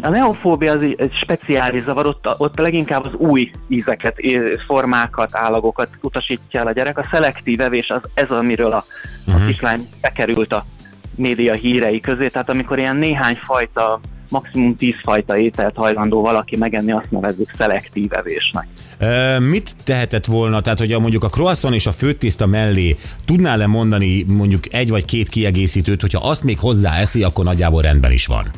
A 0.01 0.09
neofóbia 0.09 0.71
az 0.71 0.81
egy 0.81 1.11
speciális 1.21 1.83
zavar, 1.83 2.05
ott, 2.05 2.29
ott 2.37 2.59
leginkább 2.59 3.05
az 3.05 3.13
új 3.13 3.51
ízeket, 3.67 4.15
formákat, 4.67 5.29
állagokat 5.31 5.89
utasítja 6.01 6.59
el 6.59 6.67
a 6.67 6.71
gyerek. 6.71 6.97
A 6.97 7.07
szelektív 7.11 7.61
evés 7.61 7.89
az 7.89 8.01
ez, 8.13 8.31
amiről 8.31 8.71
a, 8.71 8.85
uh-huh. 9.19 9.35
a 9.35 9.37
mhm. 9.37 9.47
kislány 9.47 9.87
bekerült 10.01 10.53
a 10.53 10.65
média 11.15 11.53
hírei 11.53 11.99
közé, 11.99 12.27
tehát 12.27 12.49
amikor 12.49 12.77
ilyen 12.77 12.95
néhány 12.95 13.39
fajta 13.43 13.99
maximum 14.29 14.75
10 14.75 14.93
fajta 15.03 15.37
ételt 15.37 15.75
hajlandó 15.75 16.21
valaki 16.21 16.55
megenni, 16.55 16.91
azt 16.91 17.11
nevezzük 17.11 17.51
szelektív 17.57 18.13
evésnek. 18.13 18.67
E, 18.97 19.39
mit 19.39 19.75
tehetett 19.83 20.25
volna, 20.25 20.61
tehát 20.61 20.79
hogy 20.79 20.91
a, 20.91 20.99
mondjuk 20.99 21.23
a 21.23 21.29
croissant 21.29 21.75
és 21.75 21.85
a 21.85 21.91
főtészta 21.91 22.45
mellé 22.45 22.95
tudnál-e 23.25 23.67
mondani 23.67 24.25
mondjuk 24.27 24.73
egy 24.73 24.89
vagy 24.89 25.05
két 25.05 25.29
kiegészítőt, 25.29 26.01
hogyha 26.01 26.29
azt 26.29 26.43
még 26.43 26.59
hozzá 26.59 26.97
eszi, 26.97 27.23
akkor 27.23 27.43
nagyjából 27.43 27.81
rendben 27.81 28.11
is 28.11 28.25
van? 28.25 28.51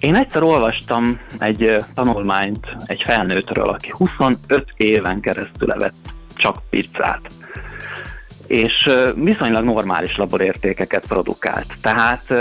Én 0.00 0.14
egyszer 0.14 0.42
olvastam 0.42 1.20
egy 1.38 1.76
tanulmányt 1.94 2.66
egy 2.84 3.02
felnőttről, 3.02 3.68
aki 3.68 3.92
25 3.96 4.64
éven 4.76 5.20
keresztül 5.20 5.72
evett 5.72 5.94
csak 6.34 6.62
pizzát 6.70 7.20
és 8.48 8.90
viszonylag 9.14 9.64
normális 9.64 10.16
laborértékeket 10.16 11.04
produkált. 11.08 11.66
Tehát... 11.80 12.34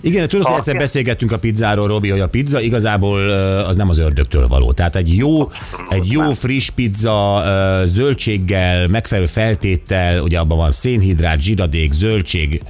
Igen, 0.00 0.28
tudod, 0.28 0.46
hogy 0.46 0.58
egyszer 0.58 0.76
beszélgettünk 0.76 1.32
a 1.32 1.38
pizzáról, 1.38 1.86
Robi, 1.86 2.10
hogy 2.10 2.20
a 2.20 2.28
pizza 2.28 2.60
igazából 2.60 3.30
az 3.66 3.76
nem 3.76 3.88
az 3.88 3.98
ördögtől 3.98 4.48
való. 4.48 4.72
Tehát 4.72 4.96
egy 4.96 5.16
jó, 5.16 5.50
egy 5.88 6.10
jó 6.10 6.32
friss 6.32 6.70
pizza 6.70 7.42
zöldséggel, 7.84 8.88
megfelelő 8.88 9.26
feltéttel, 9.26 10.20
ugye 10.20 10.38
abban 10.38 10.58
van 10.58 10.70
szénhidrát, 10.70 11.40
zsiradék, 11.40 11.92
zöldség, 11.92 12.62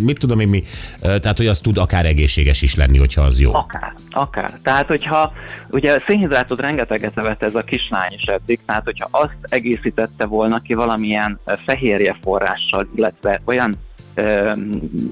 mit 0.00 0.18
tudom 0.18 0.40
én 0.40 0.48
mi, 0.48 0.62
tehát 1.00 1.36
hogy 1.36 1.46
az 1.46 1.60
tud 1.60 1.78
akár 1.78 2.06
egészséges 2.06 2.62
is 2.62 2.74
lenni, 2.74 2.98
hogyha 2.98 3.22
az 3.22 3.40
jó. 3.40 3.54
Akár, 3.54 3.92
akár. 4.10 4.58
Tehát, 4.62 4.86
hogyha 4.86 5.32
ugye 5.70 5.98
szénhidrátot 6.06 6.60
rengeteget 6.60 7.18
evett 7.18 7.42
ez 7.42 7.54
a 7.54 7.62
kislány 7.62 8.12
is 8.16 8.24
eddig, 8.24 8.58
tehát 8.66 8.84
hogyha 8.84 9.08
azt 9.10 9.36
egészítette 9.42 10.24
volna 10.24 10.60
ki 10.60 10.74
valamilyen 10.74 11.40
fehérje 11.66 12.05
forrással, 12.22 12.88
illetve 12.94 13.40
olyan 13.44 13.76
ö, 14.14 14.52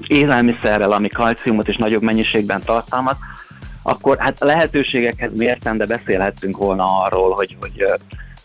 élelmiszerrel, 0.07 0.91
ami 0.91 1.07
kalciumot 1.07 1.67
és 1.67 1.77
nagyobb 1.77 2.01
mennyiségben 2.01 2.61
tartalmaz, 2.65 3.15
akkor 3.87 4.17
hát 4.19 4.41
a 4.41 4.45
lehetőségekhez 4.45 5.31
mérten, 5.35 5.77
de 5.77 5.85
beszélhettünk 5.85 6.57
volna 6.57 6.83
arról, 7.03 7.33
hogy, 7.33 7.57
hogy, 7.59 7.83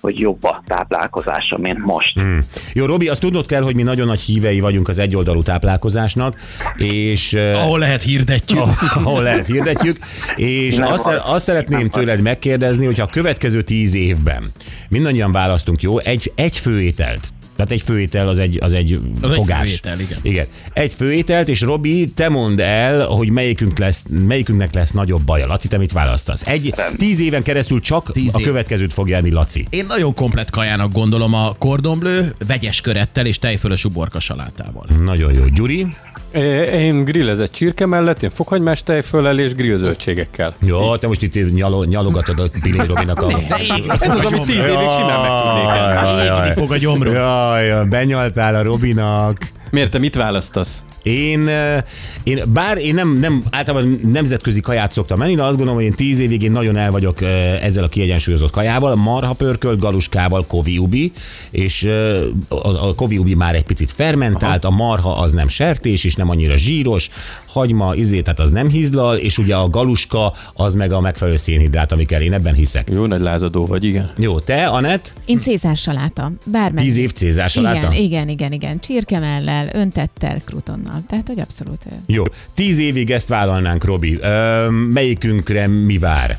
hogy 0.00 0.18
jobb 0.18 0.44
a 0.44 0.62
táplálkozása, 0.66 1.58
mint 1.58 1.78
most. 1.78 2.18
Hmm. 2.18 2.40
Jó, 2.72 2.84
Robi, 2.84 3.08
azt 3.08 3.20
tudnod 3.20 3.46
kell, 3.46 3.62
hogy 3.62 3.74
mi 3.74 3.82
nagyon 3.82 4.06
nagy 4.06 4.20
hívei 4.20 4.60
vagyunk 4.60 4.88
az 4.88 4.98
egyoldalú 4.98 5.42
táplálkozásnak, 5.42 6.40
és... 6.76 7.32
Ahol 7.32 7.78
lehet 7.78 8.02
hirdetjük. 8.02 8.66
ahol 9.04 9.22
lehet 9.22 9.46
hirdetjük, 9.46 9.98
és 10.36 10.76
Nem 10.76 10.92
azt, 10.92 11.04
baj. 11.04 11.20
azt 11.24 11.44
szeretném 11.44 11.78
Nem 11.78 11.90
tőled 11.90 12.20
megkérdezni, 12.20 12.86
hogy 12.86 13.00
a 13.00 13.06
következő 13.06 13.62
tíz 13.62 13.94
évben 13.94 14.44
mindannyian 14.88 15.32
választunk, 15.32 15.82
jó, 15.82 15.98
egy, 15.98 16.32
egy 16.34 16.56
főételt, 16.56 17.28
tehát 17.60 17.74
egy 17.74 17.82
főétel 17.82 18.28
az 18.28 18.38
egy, 18.38 18.58
az 18.60 18.72
egy 18.72 19.00
Az 19.20 19.30
egy 19.30 19.36
fogás. 19.36 19.80
főétel, 19.80 20.00
igen. 20.00 20.18
igen. 20.22 20.46
Egy 20.72 20.94
főételt, 20.94 21.48
és 21.48 21.60
Robi, 21.60 22.10
te 22.14 22.28
mondd 22.28 22.60
el, 22.60 23.06
hogy 23.06 23.30
melyikünk 23.30 23.78
lesz, 23.78 24.04
melyikünknek 24.26 24.74
lesz 24.74 24.90
nagyobb 24.90 25.22
baja. 25.22 25.46
Laci, 25.46 25.68
te 25.68 25.78
mit 25.78 25.92
választasz? 25.92 26.46
Egy, 26.46 26.74
tíz 26.96 27.20
éven 27.20 27.42
keresztül 27.42 27.80
csak 27.80 28.12
Tíz 28.12 28.34
a 28.34 28.38
év. 28.38 28.46
következőt 28.46 28.92
fog 28.92 29.08
jelni 29.08 29.30
Laci. 29.30 29.66
Én 29.70 29.84
nagyon 29.88 30.14
komplet 30.14 30.50
kajának 30.50 30.92
gondolom 30.92 31.34
a 31.34 31.54
kordonblő, 31.58 32.34
vegyes 32.46 32.80
körettel 32.80 33.26
és 33.26 33.38
tejfölös 33.38 33.84
uborka 33.84 34.20
salátával. 34.20 34.86
Nagyon 35.04 35.32
jó. 35.32 35.42
Gyuri? 35.54 35.86
Én 36.72 37.04
grillezett 37.04 37.52
csirke 37.52 37.86
mellett, 37.86 38.22
én 38.22 38.30
fokhagymás 38.30 38.82
tejföllel 38.82 39.38
és 39.38 39.54
grillzöldségekkel. 39.54 40.54
Jó, 40.60 40.96
te 40.96 41.06
most 41.06 41.22
itt 41.22 41.54
nyalo, 41.54 41.84
nyalogatod 41.84 42.38
a 42.38 42.44
Pili 42.62 42.78
Robinak 42.86 43.22
a... 43.22 43.28
Ez 44.00 44.08
az, 44.10 44.24
amit 44.24 44.42
tíz 44.42 44.56
évig 44.56 44.88
simán 44.98 45.20
meg 45.20 45.30
tudnék 45.42 45.96
enni. 45.98 46.38
Égni 46.48 46.60
fog 46.60 46.72
a 46.72 46.76
gyomrom. 46.76 47.14
Jaj, 47.58 47.84
benyaltál 47.88 48.54
a 48.54 48.62
Robinak. 48.62 49.38
Miért 49.70 49.90
te 49.90 49.98
mit 49.98 50.14
választasz? 50.14 50.82
Én, 51.02 51.50
én, 52.22 52.42
bár 52.52 52.78
én 52.78 52.94
nem, 52.94 53.18
nem 53.18 53.42
általában 53.50 54.00
nemzetközi 54.12 54.60
kaját 54.60 54.92
szoktam 54.92 55.18
menni, 55.18 55.34
de 55.34 55.42
azt 55.42 55.56
gondolom, 55.56 55.74
hogy 55.74 55.84
én 55.84 55.92
tíz 55.96 56.18
évig 56.18 56.42
én 56.42 56.52
nagyon 56.52 56.76
el 56.76 56.90
vagyok 56.90 57.22
ezzel 57.62 57.84
a 57.84 57.88
kiegyensúlyozott 57.88 58.50
kajával, 58.50 58.94
marha 58.94 59.32
pörkölt, 59.32 59.78
galuskával, 59.78 60.46
koviubi, 60.46 61.12
és 61.50 61.88
a, 62.48 62.88
a 62.88 62.94
koviubi 62.94 63.34
már 63.34 63.54
egy 63.54 63.64
picit 63.64 63.92
fermentált, 63.92 64.64
a 64.64 64.70
marha 64.70 65.12
az 65.12 65.32
nem 65.32 65.48
sertés, 65.48 66.04
és 66.04 66.14
nem 66.14 66.30
annyira 66.30 66.56
zsíros, 66.56 67.10
hagyma, 67.46 67.94
izé, 67.94 68.20
tehát 68.20 68.40
az 68.40 68.50
nem 68.50 68.68
hízlal, 68.68 69.16
és 69.16 69.38
ugye 69.38 69.56
a 69.56 69.70
galuska 69.70 70.32
az 70.54 70.74
meg 70.74 70.92
a 70.92 71.00
megfelelő 71.00 71.36
szénhidrát, 71.36 71.92
ami 71.92 72.04
kell, 72.04 72.20
én 72.20 72.32
ebben 72.32 72.54
hiszek. 72.54 72.88
Jó 72.92 73.06
nagy 73.06 73.20
lázadó 73.20 73.66
vagy, 73.66 73.84
igen. 73.84 74.12
Jó, 74.18 74.40
te, 74.40 74.66
Anett, 74.66 75.12
Én 75.24 75.38
Cézár 75.38 75.76
saláta. 75.76 76.30
Bármely. 76.44 76.84
tíz 76.84 76.96
év 76.96 77.12
Cézár 77.12 77.50
saláta? 77.50 77.76
Igen, 77.76 77.92
igen, 77.92 78.28
igen, 78.28 78.52
igen. 78.52 78.80
Csirkemellel, 78.80 79.68
öntettel, 79.72 80.40
krutonnal. 80.44 80.89
Tehát, 81.06 81.26
hogy 81.26 81.40
abszolút. 81.40 81.84
Jó, 82.06 82.24
tíz 82.54 82.78
évig 82.78 83.10
ezt 83.10 83.28
vállalnánk, 83.28 83.84
Robi. 83.84 84.18
Ö, 84.22 84.68
melyikünkre 84.70 85.66
mi 85.66 85.98
vár? 85.98 86.38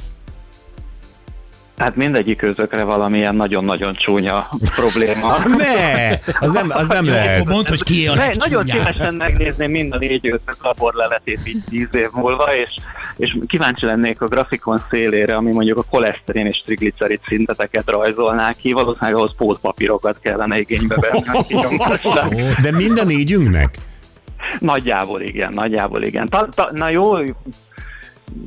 Hát 1.82 1.96
mindegyik 1.96 2.38
közökre 2.38 2.84
valamilyen 2.84 3.36
nagyon-nagyon 3.36 3.94
csúnya 3.94 4.48
probléma. 4.76 5.36
Ne, 5.58 6.10
az 6.40 6.52
nem, 6.52 6.70
az 6.70 6.88
nem 6.88 7.06
lehet. 7.06 7.40
akkor 7.40 7.54
mondd, 7.54 7.70
hogy 7.70 7.84
ki 7.84 8.08
a 8.08 8.16
Ne, 8.16 8.30
nagyon 8.40 8.66
szívesen 8.66 9.14
megnézném 9.14 9.72
mind 9.72 9.94
a 9.94 9.98
négy 9.98 10.28
összes 10.28 10.60
laborleletét 10.62 11.40
így 11.44 11.64
tíz 11.70 11.88
év 11.92 12.08
múlva, 12.12 12.56
és, 12.56 12.76
és 13.18 13.38
kíváncsi 13.48 13.86
lennék 13.86 14.22
a 14.22 14.28
grafikon 14.28 14.84
szélére, 14.90 15.36
ami 15.36 15.52
mondjuk 15.52 15.78
a 15.78 15.84
koleszterin 15.90 16.46
és 16.46 16.62
triglicerid 16.66 17.20
szinteteket 17.28 17.92
rajzolná 17.92 18.52
ki, 18.52 18.72
valószínűleg 18.72 19.16
ahhoz 19.16 19.36
pótpapírokat 19.38 20.18
kellene 20.22 20.60
igénybe 20.60 20.96
venni. 20.96 21.42
De 22.62 22.72
mind 22.72 23.00
a 23.00 23.04
négyünknek? 23.04 23.78
Nagyjából 24.60 25.22
igen, 25.22 25.52
nagyjából 25.54 26.04
igen. 26.04 26.28
Ta, 26.28 26.48
ta, 26.56 26.70
na 26.72 26.90
jó, 26.90 27.18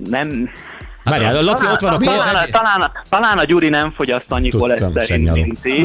nem... 0.08 0.50
Várjál, 1.04 1.36
a 1.36 1.42
Laci 1.42 1.66
ott 1.66 1.80
van 1.80 1.92
a 1.92 1.96
talán, 1.96 2.18
talán, 2.18 2.50
talán, 2.50 2.80
a, 2.80 2.92
talán 3.08 3.38
a 3.38 3.44
Gyuri 3.44 3.68
nem 3.68 3.92
fogyaszt 3.92 4.32
annyi 4.32 4.48
koleszterin, 4.48 5.30
mint 5.32 5.60
ti, 5.60 5.82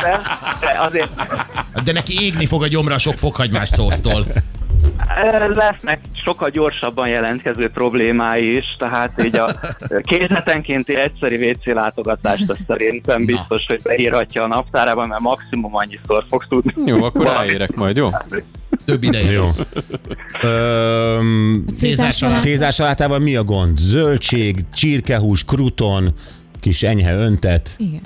de 0.00 0.20
azért 0.78 1.08
De 1.84 1.92
neki 1.92 2.24
égni 2.24 2.46
fog 2.46 2.62
a 2.62 2.66
gyomra 2.66 2.94
a 2.94 2.98
sok 2.98 3.14
fokhagymás 3.14 3.68
szósztól. 3.68 4.24
Lesznek 5.54 6.00
sokkal 6.12 6.50
gyorsabban 6.50 7.08
jelentkező 7.08 7.70
problémái 7.70 8.56
is, 8.56 8.76
tehát 8.78 9.24
így 9.24 9.36
a 9.36 9.50
kézletenkénti 10.02 10.96
egyszeri 10.96 11.50
WC 11.50 11.66
látogatást 11.66 12.50
azt 12.50 12.60
szerintem 12.66 13.24
biztos, 13.24 13.66
hogy 13.66 13.82
beírhatja 13.82 14.42
a 14.42 14.46
naptárában, 14.46 15.08
mert 15.08 15.20
maximum 15.20 15.76
annyiszor 15.76 16.24
fogsz 16.28 16.46
tudni. 16.48 16.72
Jó, 16.86 17.02
akkor 17.02 17.26
ráérek 17.26 17.74
majd, 17.74 17.96
jó? 17.96 18.10
Több 18.88 19.02
ideje 19.02 19.30
Jó. 19.30 19.44
lesz. 19.44 19.66
Öm, 20.42 21.64
Cézár 21.76 22.12
saláta. 22.12 22.40
Cézár 22.40 22.72
salátával 22.72 23.18
mi 23.18 23.36
a 23.36 23.44
gond? 23.44 23.78
Zöldség, 23.78 24.56
csirkehús, 24.74 25.44
kruton, 25.44 26.14
kis 26.60 26.82
enyhe 26.82 27.14
öntet. 27.14 27.74
Igen. 27.76 28.00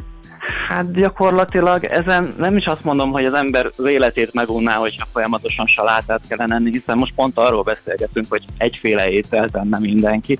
Hát 0.68 0.92
gyakorlatilag 0.92 1.84
ezen 1.84 2.34
nem 2.38 2.56
is 2.56 2.66
azt 2.66 2.84
mondom, 2.84 3.10
hogy 3.10 3.24
az 3.24 3.34
ember 3.34 3.70
az 3.76 3.84
életét 3.84 4.34
megunná, 4.34 4.74
hogyha 4.74 5.06
folyamatosan 5.12 5.66
salátát 5.66 6.20
kellene 6.28 6.54
enni, 6.54 6.70
hiszen 6.70 6.98
most 6.98 7.12
pont 7.14 7.38
arról 7.38 7.62
beszélgetünk, 7.62 8.26
hogy 8.28 8.44
egyféle 8.56 9.10
ételt 9.10 9.56
enne 9.56 9.78
mindenki, 9.78 10.38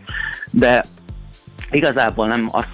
de 0.51 0.85
igazából 1.71 2.27
nem 2.27 2.49
az, 2.53 2.65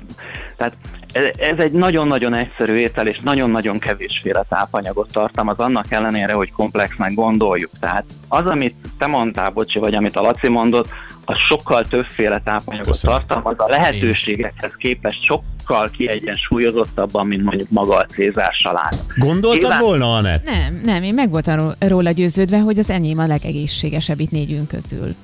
tehát 0.56 0.76
ez- 1.12 1.58
egy 1.58 1.72
nagyon-nagyon 1.72 2.34
egyszerű 2.34 2.74
étel, 2.74 3.06
és 3.06 3.20
nagyon-nagyon 3.20 3.78
kevésféle 3.78 4.44
tápanyagot 4.48 5.12
tartalmaz, 5.12 5.58
annak 5.58 5.86
ellenére, 5.92 6.32
hogy 6.32 6.52
komplexnek 6.52 7.14
gondoljuk. 7.14 7.70
Tehát 7.80 8.04
az, 8.28 8.46
amit 8.46 8.74
te 8.98 9.06
mondtál, 9.06 9.50
bocsi, 9.50 9.78
vagy 9.78 9.94
amit 9.94 10.16
a 10.16 10.20
Laci 10.20 10.48
mondott, 10.48 10.88
az 11.24 11.36
sokkal 11.48 11.84
többféle 11.84 12.40
tápanyagot 12.44 12.86
Köszönöm. 12.90 13.16
tartalmaz, 13.16 13.54
a 13.58 13.68
lehetőségekhez 13.68 14.72
képest 14.78 15.22
sokkal 15.24 15.90
kiegyensúlyozottabban, 15.90 17.26
mint 17.26 17.42
mondjuk 17.44 17.70
maga 17.70 17.96
a 17.96 18.04
Cézár 18.04 18.52
saláta. 18.52 18.96
Gondoltad 19.16 19.60
Nyilván- 19.60 19.80
volna, 19.80 20.14
Anett? 20.14 20.44
Nem, 20.44 20.80
nem, 20.84 21.02
én 21.02 21.14
meg 21.14 21.30
voltam 21.30 21.56
ró- 21.58 21.88
róla 21.88 22.10
győződve, 22.10 22.58
hogy 22.60 22.78
az 22.78 22.90
enyém 22.90 23.18
a 23.18 23.26
legegészségesebb 23.26 24.20
itt 24.20 24.30
négyünk 24.30 24.68
közül. 24.68 25.14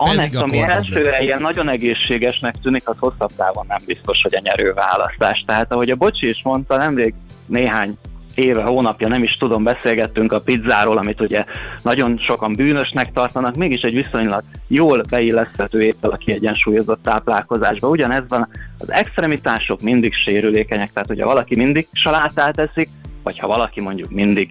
Annak, 0.00 0.16
Pedig 0.16 0.36
a 0.36 0.42
ami 0.42 0.60
elsőre 0.60 1.22
ilyen 1.22 1.40
nagyon 1.40 1.70
egészségesnek 1.70 2.54
tűnik, 2.62 2.88
az 2.88 2.96
hosszabb 2.98 3.30
távon 3.36 3.64
nem 3.68 3.78
biztos, 3.86 4.22
hogy 4.22 4.34
a 4.34 4.40
nyerő 4.42 4.72
választás. 4.72 5.44
Tehát 5.46 5.72
ahogy 5.72 5.90
a 5.90 5.96
Bocsi 5.96 6.28
is 6.28 6.40
mondta, 6.42 6.76
nemrég 6.76 7.14
néhány 7.46 7.98
éve, 8.34 8.62
hónapja, 8.62 9.08
nem 9.08 9.22
is 9.22 9.36
tudom, 9.36 9.62
beszélgettünk 9.62 10.32
a 10.32 10.40
pizzáról, 10.40 10.98
amit 10.98 11.20
ugye 11.20 11.44
nagyon 11.82 12.18
sokan 12.18 12.52
bűnösnek 12.52 13.12
tartanak, 13.12 13.56
mégis 13.56 13.82
egy 13.82 13.94
viszonylag 13.94 14.42
jól 14.66 15.02
beilleszthető 15.10 15.82
étel 15.82 16.10
a 16.10 16.16
kiegyensúlyozott 16.16 17.02
táplálkozásba. 17.02 17.88
Ugyanez 17.88 18.22
van, 18.28 18.48
az 18.78 18.92
extremitások 18.92 19.80
mindig 19.80 20.14
sérülékenyek, 20.14 20.92
tehát 20.92 21.08
hogyha 21.08 21.26
valaki 21.26 21.56
mindig 21.56 21.86
salátát 21.92 22.58
eszik, 22.58 22.88
vagy 23.22 23.38
ha 23.38 23.46
valaki 23.46 23.80
mondjuk 23.80 24.10
mindig 24.10 24.50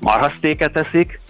marhasztéket 0.00 0.76
eszik, 0.76 1.20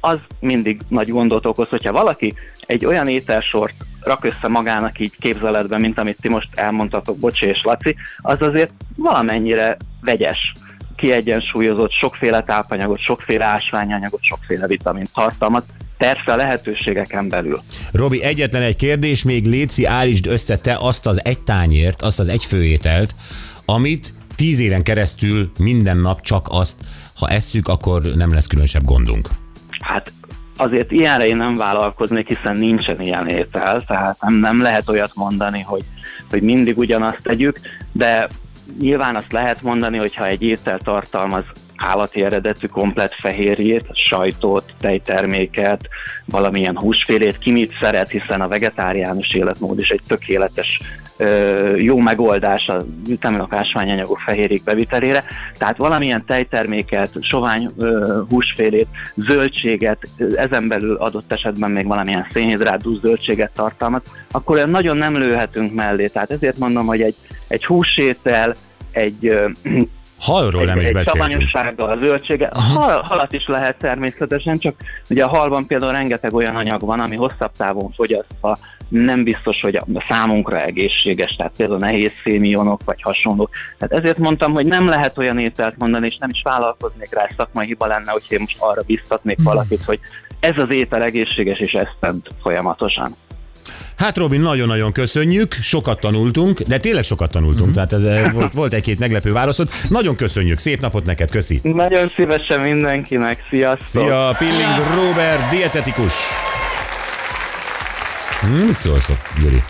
az 0.00 0.18
mindig 0.40 0.80
nagy 0.88 1.10
gondot 1.10 1.46
okoz, 1.46 1.68
hogyha 1.68 1.92
valaki 1.92 2.34
egy 2.66 2.84
olyan 2.84 3.08
ételsort 3.08 3.74
rak 4.00 4.24
össze 4.24 4.48
magának 4.48 4.98
így 4.98 5.12
képzeletben, 5.20 5.80
mint 5.80 5.98
amit 5.98 6.18
ti 6.20 6.28
most 6.28 6.48
elmondtatok, 6.54 7.18
Bocsi 7.18 7.46
és 7.46 7.62
Laci, 7.62 7.96
az 8.18 8.36
azért 8.40 8.70
valamennyire 8.96 9.76
vegyes, 10.00 10.52
kiegyensúlyozott, 10.96 11.92
sokféle 11.92 12.42
tápanyagot, 12.42 13.00
sokféle 13.00 13.44
ásványanyagot, 13.44 14.22
sokféle 14.22 14.66
vitamint 14.66 15.12
tartalmaz, 15.12 15.62
persze 15.96 16.32
a 16.32 16.36
lehetőségeken 16.36 17.28
belül. 17.28 17.60
Robi, 17.92 18.22
egyetlen 18.22 18.62
egy 18.62 18.76
kérdés, 18.76 19.22
még 19.22 19.46
Léci, 19.46 19.84
állítsd 19.84 20.26
össze 20.26 20.58
te 20.58 20.76
azt 20.80 21.06
az 21.06 21.24
egy 21.24 21.40
tányért, 21.40 22.02
azt 22.02 22.18
az 22.18 22.28
egy 22.28 22.44
főételt, 22.44 23.14
amit 23.64 24.12
tíz 24.34 24.58
éven 24.58 24.82
keresztül 24.82 25.50
minden 25.58 25.96
nap 25.96 26.20
csak 26.20 26.46
azt, 26.50 26.76
ha 27.16 27.28
esszük, 27.28 27.68
akkor 27.68 28.02
nem 28.02 28.32
lesz 28.32 28.46
különösebb 28.46 28.84
gondunk. 28.84 29.28
Hát 29.80 30.12
azért 30.56 30.92
ilyenre 30.92 31.26
én 31.26 31.36
nem 31.36 31.54
vállalkoznék, 31.54 32.28
hiszen 32.28 32.56
nincsen 32.56 33.00
ilyen 33.00 33.28
étel, 33.28 33.84
tehát 33.86 34.20
nem, 34.20 34.34
nem 34.34 34.62
lehet 34.62 34.88
olyat 34.88 35.10
mondani, 35.14 35.60
hogy, 35.60 35.84
hogy 36.30 36.42
mindig 36.42 36.78
ugyanazt 36.78 37.22
tegyük, 37.22 37.60
de 37.92 38.28
nyilván 38.78 39.16
azt 39.16 39.32
lehet 39.32 39.62
mondani, 39.62 39.98
hogy 39.98 40.14
ha 40.14 40.26
egy 40.26 40.42
étel 40.42 40.78
tartalmaz 40.78 41.44
állati 41.76 42.22
eredetű 42.22 42.66
komplet 42.66 43.14
fehérjét, 43.14 43.86
sajtot, 43.92 44.74
tejterméket, 44.80 45.88
valamilyen 46.24 46.78
húsfélét, 46.78 47.38
ki 47.38 47.50
mit 47.50 47.76
szeret, 47.80 48.08
hiszen 48.08 48.40
a 48.40 48.48
vegetáriánus 48.48 49.34
életmód 49.34 49.78
is 49.78 49.88
egy 49.88 50.02
tökéletes 50.06 50.80
jó 51.76 51.98
megoldás 51.98 52.68
a 52.68 52.84
vitaminok, 53.06 53.52
ásványanyagok 53.52 54.18
fehérjék 54.18 54.64
bevitelére. 54.64 55.24
Tehát 55.58 55.76
valamilyen 55.76 56.24
tejterméket, 56.26 57.10
sovány 57.20 57.70
húsfélét, 58.28 58.88
zöldséget, 59.16 60.08
ezen 60.34 60.68
belül 60.68 60.96
adott 60.96 61.32
esetben 61.32 61.70
még 61.70 61.86
valamilyen 61.86 62.26
szénhidrátú 62.32 63.00
zöldséget 63.00 63.50
tartalmaz, 63.54 64.02
akkor 64.30 64.56
olyan 64.56 64.70
nagyon 64.70 64.96
nem 64.96 65.16
lőhetünk 65.16 65.74
mellé. 65.74 66.06
Tehát 66.06 66.30
ezért 66.30 66.58
mondom, 66.58 66.86
hogy 66.86 67.00
egy, 67.00 67.16
egy 67.48 67.64
húsétel, 67.64 68.54
egy 68.90 69.34
Halról 70.18 70.64
nem 70.64 70.78
is 70.78 70.86
egy 70.86 70.92
beszéltünk. 70.92 71.24
savanyossággal, 71.24 71.98
zöldsége. 72.02 72.50
Hal, 72.52 73.02
halat 73.02 73.32
is 73.32 73.46
lehet 73.46 73.76
természetesen, 73.78 74.58
csak 74.58 74.74
ugye 75.10 75.24
a 75.24 75.28
halban 75.28 75.66
például 75.66 75.92
rengeteg 75.92 76.34
olyan 76.34 76.56
anyag 76.56 76.80
van, 76.80 77.00
ami 77.00 77.16
hosszabb 77.16 77.50
távon 77.56 77.92
fogyasztva 77.92 78.58
nem 78.88 79.24
biztos, 79.24 79.60
hogy 79.60 79.76
a 79.76 80.04
számunkra 80.08 80.62
egészséges, 80.62 81.36
tehát 81.36 81.52
például 81.56 81.78
nehéz 81.78 82.12
fémionok 82.22 82.80
vagy 82.84 83.02
hasonlók. 83.02 83.50
Tehát 83.78 84.04
ezért 84.04 84.18
mondtam, 84.18 84.52
hogy 84.52 84.66
nem 84.66 84.86
lehet 84.86 85.18
olyan 85.18 85.38
ételt 85.38 85.76
mondani, 85.76 86.06
és 86.06 86.16
nem 86.16 86.30
is 86.30 86.40
vállalkoznék 86.42 87.14
rá, 87.14 87.28
szakmai 87.36 87.66
hiba 87.66 87.86
lenne, 87.86 88.10
hogy 88.10 88.24
én 88.28 88.40
most 88.40 88.56
arra 88.58 88.82
biztatnék 88.86 89.38
valakit, 89.42 89.82
hogy 89.82 90.00
ez 90.40 90.58
az 90.58 90.70
étel 90.70 91.02
egészséges, 91.02 91.58
és 91.58 91.72
ezt 91.72 91.96
tedd 92.00 92.26
folyamatosan. 92.42 93.16
Hát 93.96 94.16
Robin, 94.16 94.40
nagyon-nagyon 94.40 94.92
köszönjük, 94.92 95.52
sokat 95.52 96.00
tanultunk, 96.00 96.60
de 96.60 96.78
tényleg 96.78 97.02
sokat 97.02 97.30
tanultunk, 97.30 97.74
tehát 97.74 97.92
ez 97.92 98.02
eh, 98.02 98.32
volt, 98.32 98.52
volt 98.52 98.72
egy-két 98.72 98.98
meglepő 98.98 99.32
válaszod. 99.32 99.68
Nagyon 99.88 100.16
köszönjük, 100.16 100.58
szép 100.58 100.80
napot 100.80 101.04
neked, 101.04 101.30
köszi. 101.30 101.60
Nagyon 101.62 102.08
szívesen 102.16 102.60
mindenkinek, 102.60 103.46
sziasztok! 103.50 104.04
Szia, 104.04 104.34
Pilling 104.38 104.94
Robert, 104.94 105.50
dietetikus. 105.50 106.12
Hm, 108.44 108.66
Mit 108.66 108.78
szólsz, 108.78 109.10
Gyuri? 109.42 109.62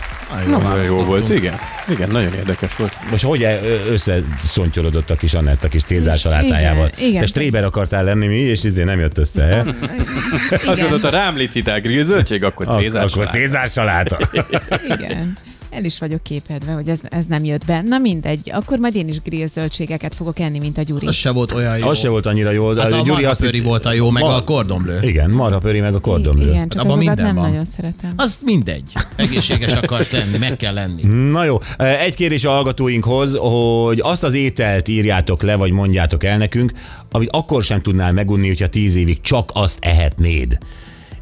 Nagyon 0.47 0.83
jó 0.83 1.03
volt, 1.03 1.29
igen. 1.29 1.53
Igen, 1.89 2.09
nagyon 2.09 2.33
érdekes 2.33 2.75
volt. 2.75 2.93
Most 3.11 3.23
hogy 3.23 3.43
e- 3.43 3.59
összeszontyolodott 3.91 5.09
a 5.09 5.15
kis 5.15 5.33
Annett 5.33 5.63
a 5.63 5.67
kis 5.67 5.83
Cézár 5.83 6.17
salátájával? 6.17 6.89
Igen, 6.95 7.07
igen. 7.07 7.19
Te 7.19 7.25
stréber 7.27 7.63
akartál 7.63 8.03
lenni 8.03 8.27
mi, 8.27 8.39
és 8.39 8.63
izé 8.63 8.83
nem 8.83 8.99
jött 8.99 9.17
össze, 9.17 9.43
he? 9.43 9.63
Azt 10.65 10.79
mondod, 10.81 11.03
a 11.03 11.09
rám 11.09 11.35
licitál 11.35 11.81
grill 11.81 12.03
zöldség, 12.03 12.43
akkor 12.43 12.67
Ak- 12.67 12.79
Cézár 12.79 13.01
Akkor 13.03 13.11
salát. 13.11 13.31
Cézár 13.31 13.67
saláta. 13.69 14.17
Igen. 14.87 15.33
El 15.75 15.83
is 15.83 15.99
vagyok 15.99 16.23
képedve, 16.23 16.71
hogy 16.71 16.87
ez, 16.89 16.99
ez 17.09 17.25
nem 17.25 17.43
jött 17.43 17.65
be. 17.65 17.81
Na 17.81 17.97
mindegy, 17.97 18.51
akkor 18.53 18.77
majd 18.77 18.95
én 18.95 19.07
is 19.07 19.21
grill 19.21 19.47
zöldségeket 19.47 20.15
fogok 20.15 20.39
enni, 20.39 20.59
mint 20.59 20.77
a 20.77 20.81
Gyuri. 20.81 21.05
Az 21.07 21.15
se 21.15 21.31
volt 21.31 21.51
olyan 21.51 21.77
jó. 21.77 21.87
Az 21.87 21.99
se 21.99 22.09
volt 22.09 22.25
annyira 22.25 22.51
jó. 22.51 22.73
de 22.73 22.81
Hát 22.81 22.91
a 22.91 22.95
Gyuri 22.95 23.09
azt 23.23 23.41
marhapöri 23.41 23.59
volt 23.59 23.85
a 23.85 23.93
jó, 23.93 24.09
meg 24.09 24.23
Ma- 24.23 24.35
a 24.35 24.43
kordonblő. 24.43 24.99
Igen, 25.01 25.29
marhapöri 25.29 25.79
meg 25.79 25.93
a 25.95 25.99
kordonblő. 25.99 26.49
Igen, 26.49 26.69
csak 26.69 26.81
Abban 26.81 26.97
azokat 26.97 27.05
minden 27.15 27.25
nem 27.25 27.35
van. 27.35 27.49
nagyon 27.49 27.65
szeretem. 27.65 28.13
Az 28.15 28.37
mindegy. 28.41 28.83
Egészséges 29.15 29.73
akarsz 29.73 30.11
lenni, 30.11 30.37
meg 30.37 30.55
kell 30.57 30.73
lenni. 30.73 31.01
Na 31.31 31.43
jó, 31.43 31.59
egy 31.77 32.15
kérdés 32.15 32.43
a 32.45 32.49
hallgatóinkhoz, 32.49 33.35
hogy 33.35 33.99
azt 34.03 34.23
az 34.23 34.33
ételt 34.33 34.87
írjátok 34.87 35.41
le, 35.41 35.55
vagy 35.55 35.71
mondjátok 35.71 36.23
el 36.23 36.37
nekünk, 36.37 36.71
amit 37.11 37.29
akkor 37.31 37.63
sem 37.63 37.81
tudnál 37.81 38.11
megunni, 38.11 38.47
hogyha 38.47 38.67
tíz 38.67 38.95
évig 38.95 39.21
csak 39.21 39.49
azt 39.53 39.77
ehetnéd. 39.81 40.57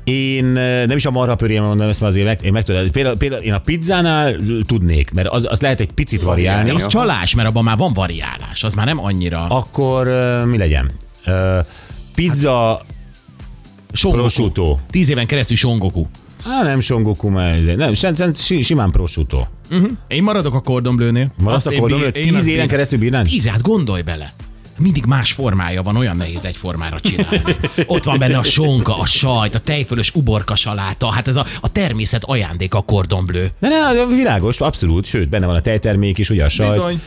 Én 0.03 0.45
nem 0.45 0.97
is 0.97 1.05
a 1.05 1.11
marhapörém 1.11 1.63
mondom 1.63 1.87
ezt, 1.87 1.99
mert 2.01 2.11
azért 2.11 2.27
meg, 2.27 2.39
én 2.43 2.51
meg 2.51 2.63
tudom. 2.63 2.91
Például, 2.91 3.17
például 3.17 3.41
én 3.41 3.53
a 3.53 3.59
pizzánál 3.59 4.35
tudnék, 4.65 5.11
mert 5.13 5.27
az, 5.27 5.45
az 5.49 5.61
lehet 5.61 5.79
egy 5.79 5.91
picit 5.91 6.21
variálni. 6.21 6.69
Az 6.69 6.87
csalás, 6.87 7.35
mert 7.35 7.47
abban 7.47 7.63
már 7.63 7.77
van 7.77 7.93
variálás. 7.93 8.63
Az 8.63 8.73
már 8.73 8.85
nem 8.85 8.99
annyira. 9.03 9.45
Akkor 9.47 10.07
mi 10.45 10.57
legyen? 10.57 10.91
Pizza, 12.15 12.85
Songoku. 13.93 14.21
prosciutto. 14.21 14.77
Tíz 14.89 15.09
éven 15.09 15.27
keresztül 15.27 15.57
Songoku. 15.57 16.05
Á, 16.45 16.63
nem 16.63 16.79
songoku, 16.79 17.29
mert 17.29 17.75
nem, 17.75 17.93
sem, 17.93 18.15
sem, 18.15 18.33
si- 18.35 18.61
simán 18.61 18.91
prosciutto. 18.91 19.43
Én 20.07 20.23
maradok 20.23 20.53
a 20.53 20.59
kordonblőnél. 20.61 21.31
Maradsz 21.37 21.57
Azt 21.57 21.67
a 21.67 21.71
én 21.71 21.79
kordonblő? 21.79 22.09
bí- 22.11 22.25
én 22.25 22.33
Tíz 22.33 22.47
éven 22.47 22.67
keresztül 22.67 22.99
bírnád? 22.99 23.25
Tíz, 23.25 23.47
hát 23.47 23.61
gondolj 23.61 24.01
bele. 24.01 24.33
Mindig 24.77 25.05
más 25.05 25.31
formája 25.31 25.83
van, 25.83 25.95
olyan 25.95 26.17
nehéz 26.17 26.45
egy 26.45 26.55
formára 26.55 26.99
csinálni. 26.99 27.55
Ott 27.85 28.03
van 28.03 28.19
benne 28.19 28.37
a 28.37 28.43
sonka, 28.43 28.97
a 28.97 29.05
sajt, 29.05 29.55
a 29.55 29.59
tejfölös 29.59 30.11
uborka 30.15 30.55
saláta, 30.55 31.11
hát 31.11 31.27
ez 31.27 31.35
a, 31.35 31.45
a 31.61 31.71
természet 31.71 32.23
ajándék 32.23 32.73
a 32.73 32.81
kordonblő. 32.81 33.49
De 33.59 33.67
ne, 33.69 34.05
világos, 34.05 34.61
abszolút, 34.61 35.05
sőt, 35.05 35.29
benne 35.29 35.45
van 35.45 35.55
a 35.55 35.61
tejtermék 35.61 36.17
is, 36.17 36.29
ugye 36.29 36.45
a 36.45 36.49
sajt. 36.49 36.71
Bizony. 36.71 37.01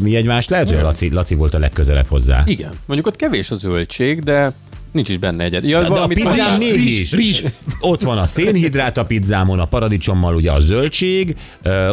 Mi 0.00 0.16
egymás? 0.16 0.48
Lehet, 0.48 0.68
hogy 0.68 0.78
a 0.78 0.82
Laci, 0.82 1.10
Laci 1.10 1.34
volt 1.34 1.54
a 1.54 1.58
legközelebb 1.58 2.06
hozzá. 2.08 2.42
Igen, 2.46 2.72
mondjuk 2.86 3.08
ott 3.08 3.16
kevés 3.16 3.50
a 3.50 3.54
zöldség, 3.54 4.22
de 4.22 4.52
nincs 4.96 5.08
is 5.08 5.18
benne 5.18 5.44
egyet. 5.44 5.64
Ja, 5.64 5.80
De 5.80 5.86
a 5.86 6.06
mondtál? 6.06 6.58
mégis. 6.58 7.12
rizs. 7.12 7.42
Ott 7.80 8.02
van 8.02 8.18
a 8.18 8.26
szénhidrát 8.26 8.96
a 8.96 9.04
pizzámon, 9.04 9.58
a 9.60 9.64
paradicsommal 9.64 10.34
ugye 10.34 10.50
a 10.52 10.60
zöldség, 10.60 11.36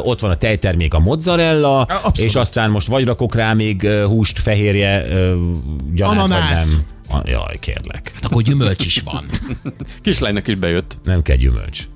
ott 0.01 0.19
van 0.19 0.31
a 0.31 0.35
tejtermék 0.35 0.93
a 0.93 0.99
mozzarella, 0.99 1.81
abszolút. 1.81 2.17
és 2.17 2.35
aztán 2.35 2.71
most 2.71 2.87
vagy 2.87 3.05
rakok 3.05 3.35
rá 3.35 3.53
még 3.53 3.87
húst, 3.87 4.39
fehérje, 4.39 5.01
gyanát, 5.07 5.35
vagy 5.93 6.01
Ananász. 6.31 6.71
nem. 6.71 6.81
A- 7.09 7.29
Jaj, 7.29 7.57
kérlek. 7.59 8.11
Hát 8.13 8.25
akkor 8.25 8.41
gyümölcs 8.41 8.85
is 8.85 9.01
van. 9.05 9.25
Kislánynak 10.03 10.47
is 10.47 10.55
bejött. 10.55 10.97
Nem 11.03 11.21
kell 11.21 11.35
gyümölcs. 11.35 11.87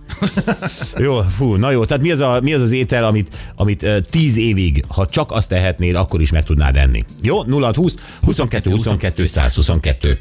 jó, 0.97 1.19
fú, 1.21 1.55
na 1.55 1.71
jó, 1.71 1.85
tehát 1.85 2.03
mi 2.03 2.11
az, 2.11 2.19
a, 2.19 2.39
mi 2.41 2.53
az 2.53 2.61
az 2.61 2.71
étel, 2.71 3.05
amit, 3.05 3.35
amit 3.55 3.85
tíz 4.09 4.37
évig, 4.37 4.83
ha 4.87 5.05
csak 5.05 5.31
azt 5.31 5.49
tehetnéd, 5.49 5.95
akkor 5.95 6.21
is 6.21 6.31
meg 6.31 6.43
tudnád 6.43 6.75
enni. 6.75 7.03
Jó, 7.21 7.43
0 7.43 7.71
20 7.75 7.95
22 8.21 8.69
22 8.69 9.25
122. 9.25 10.19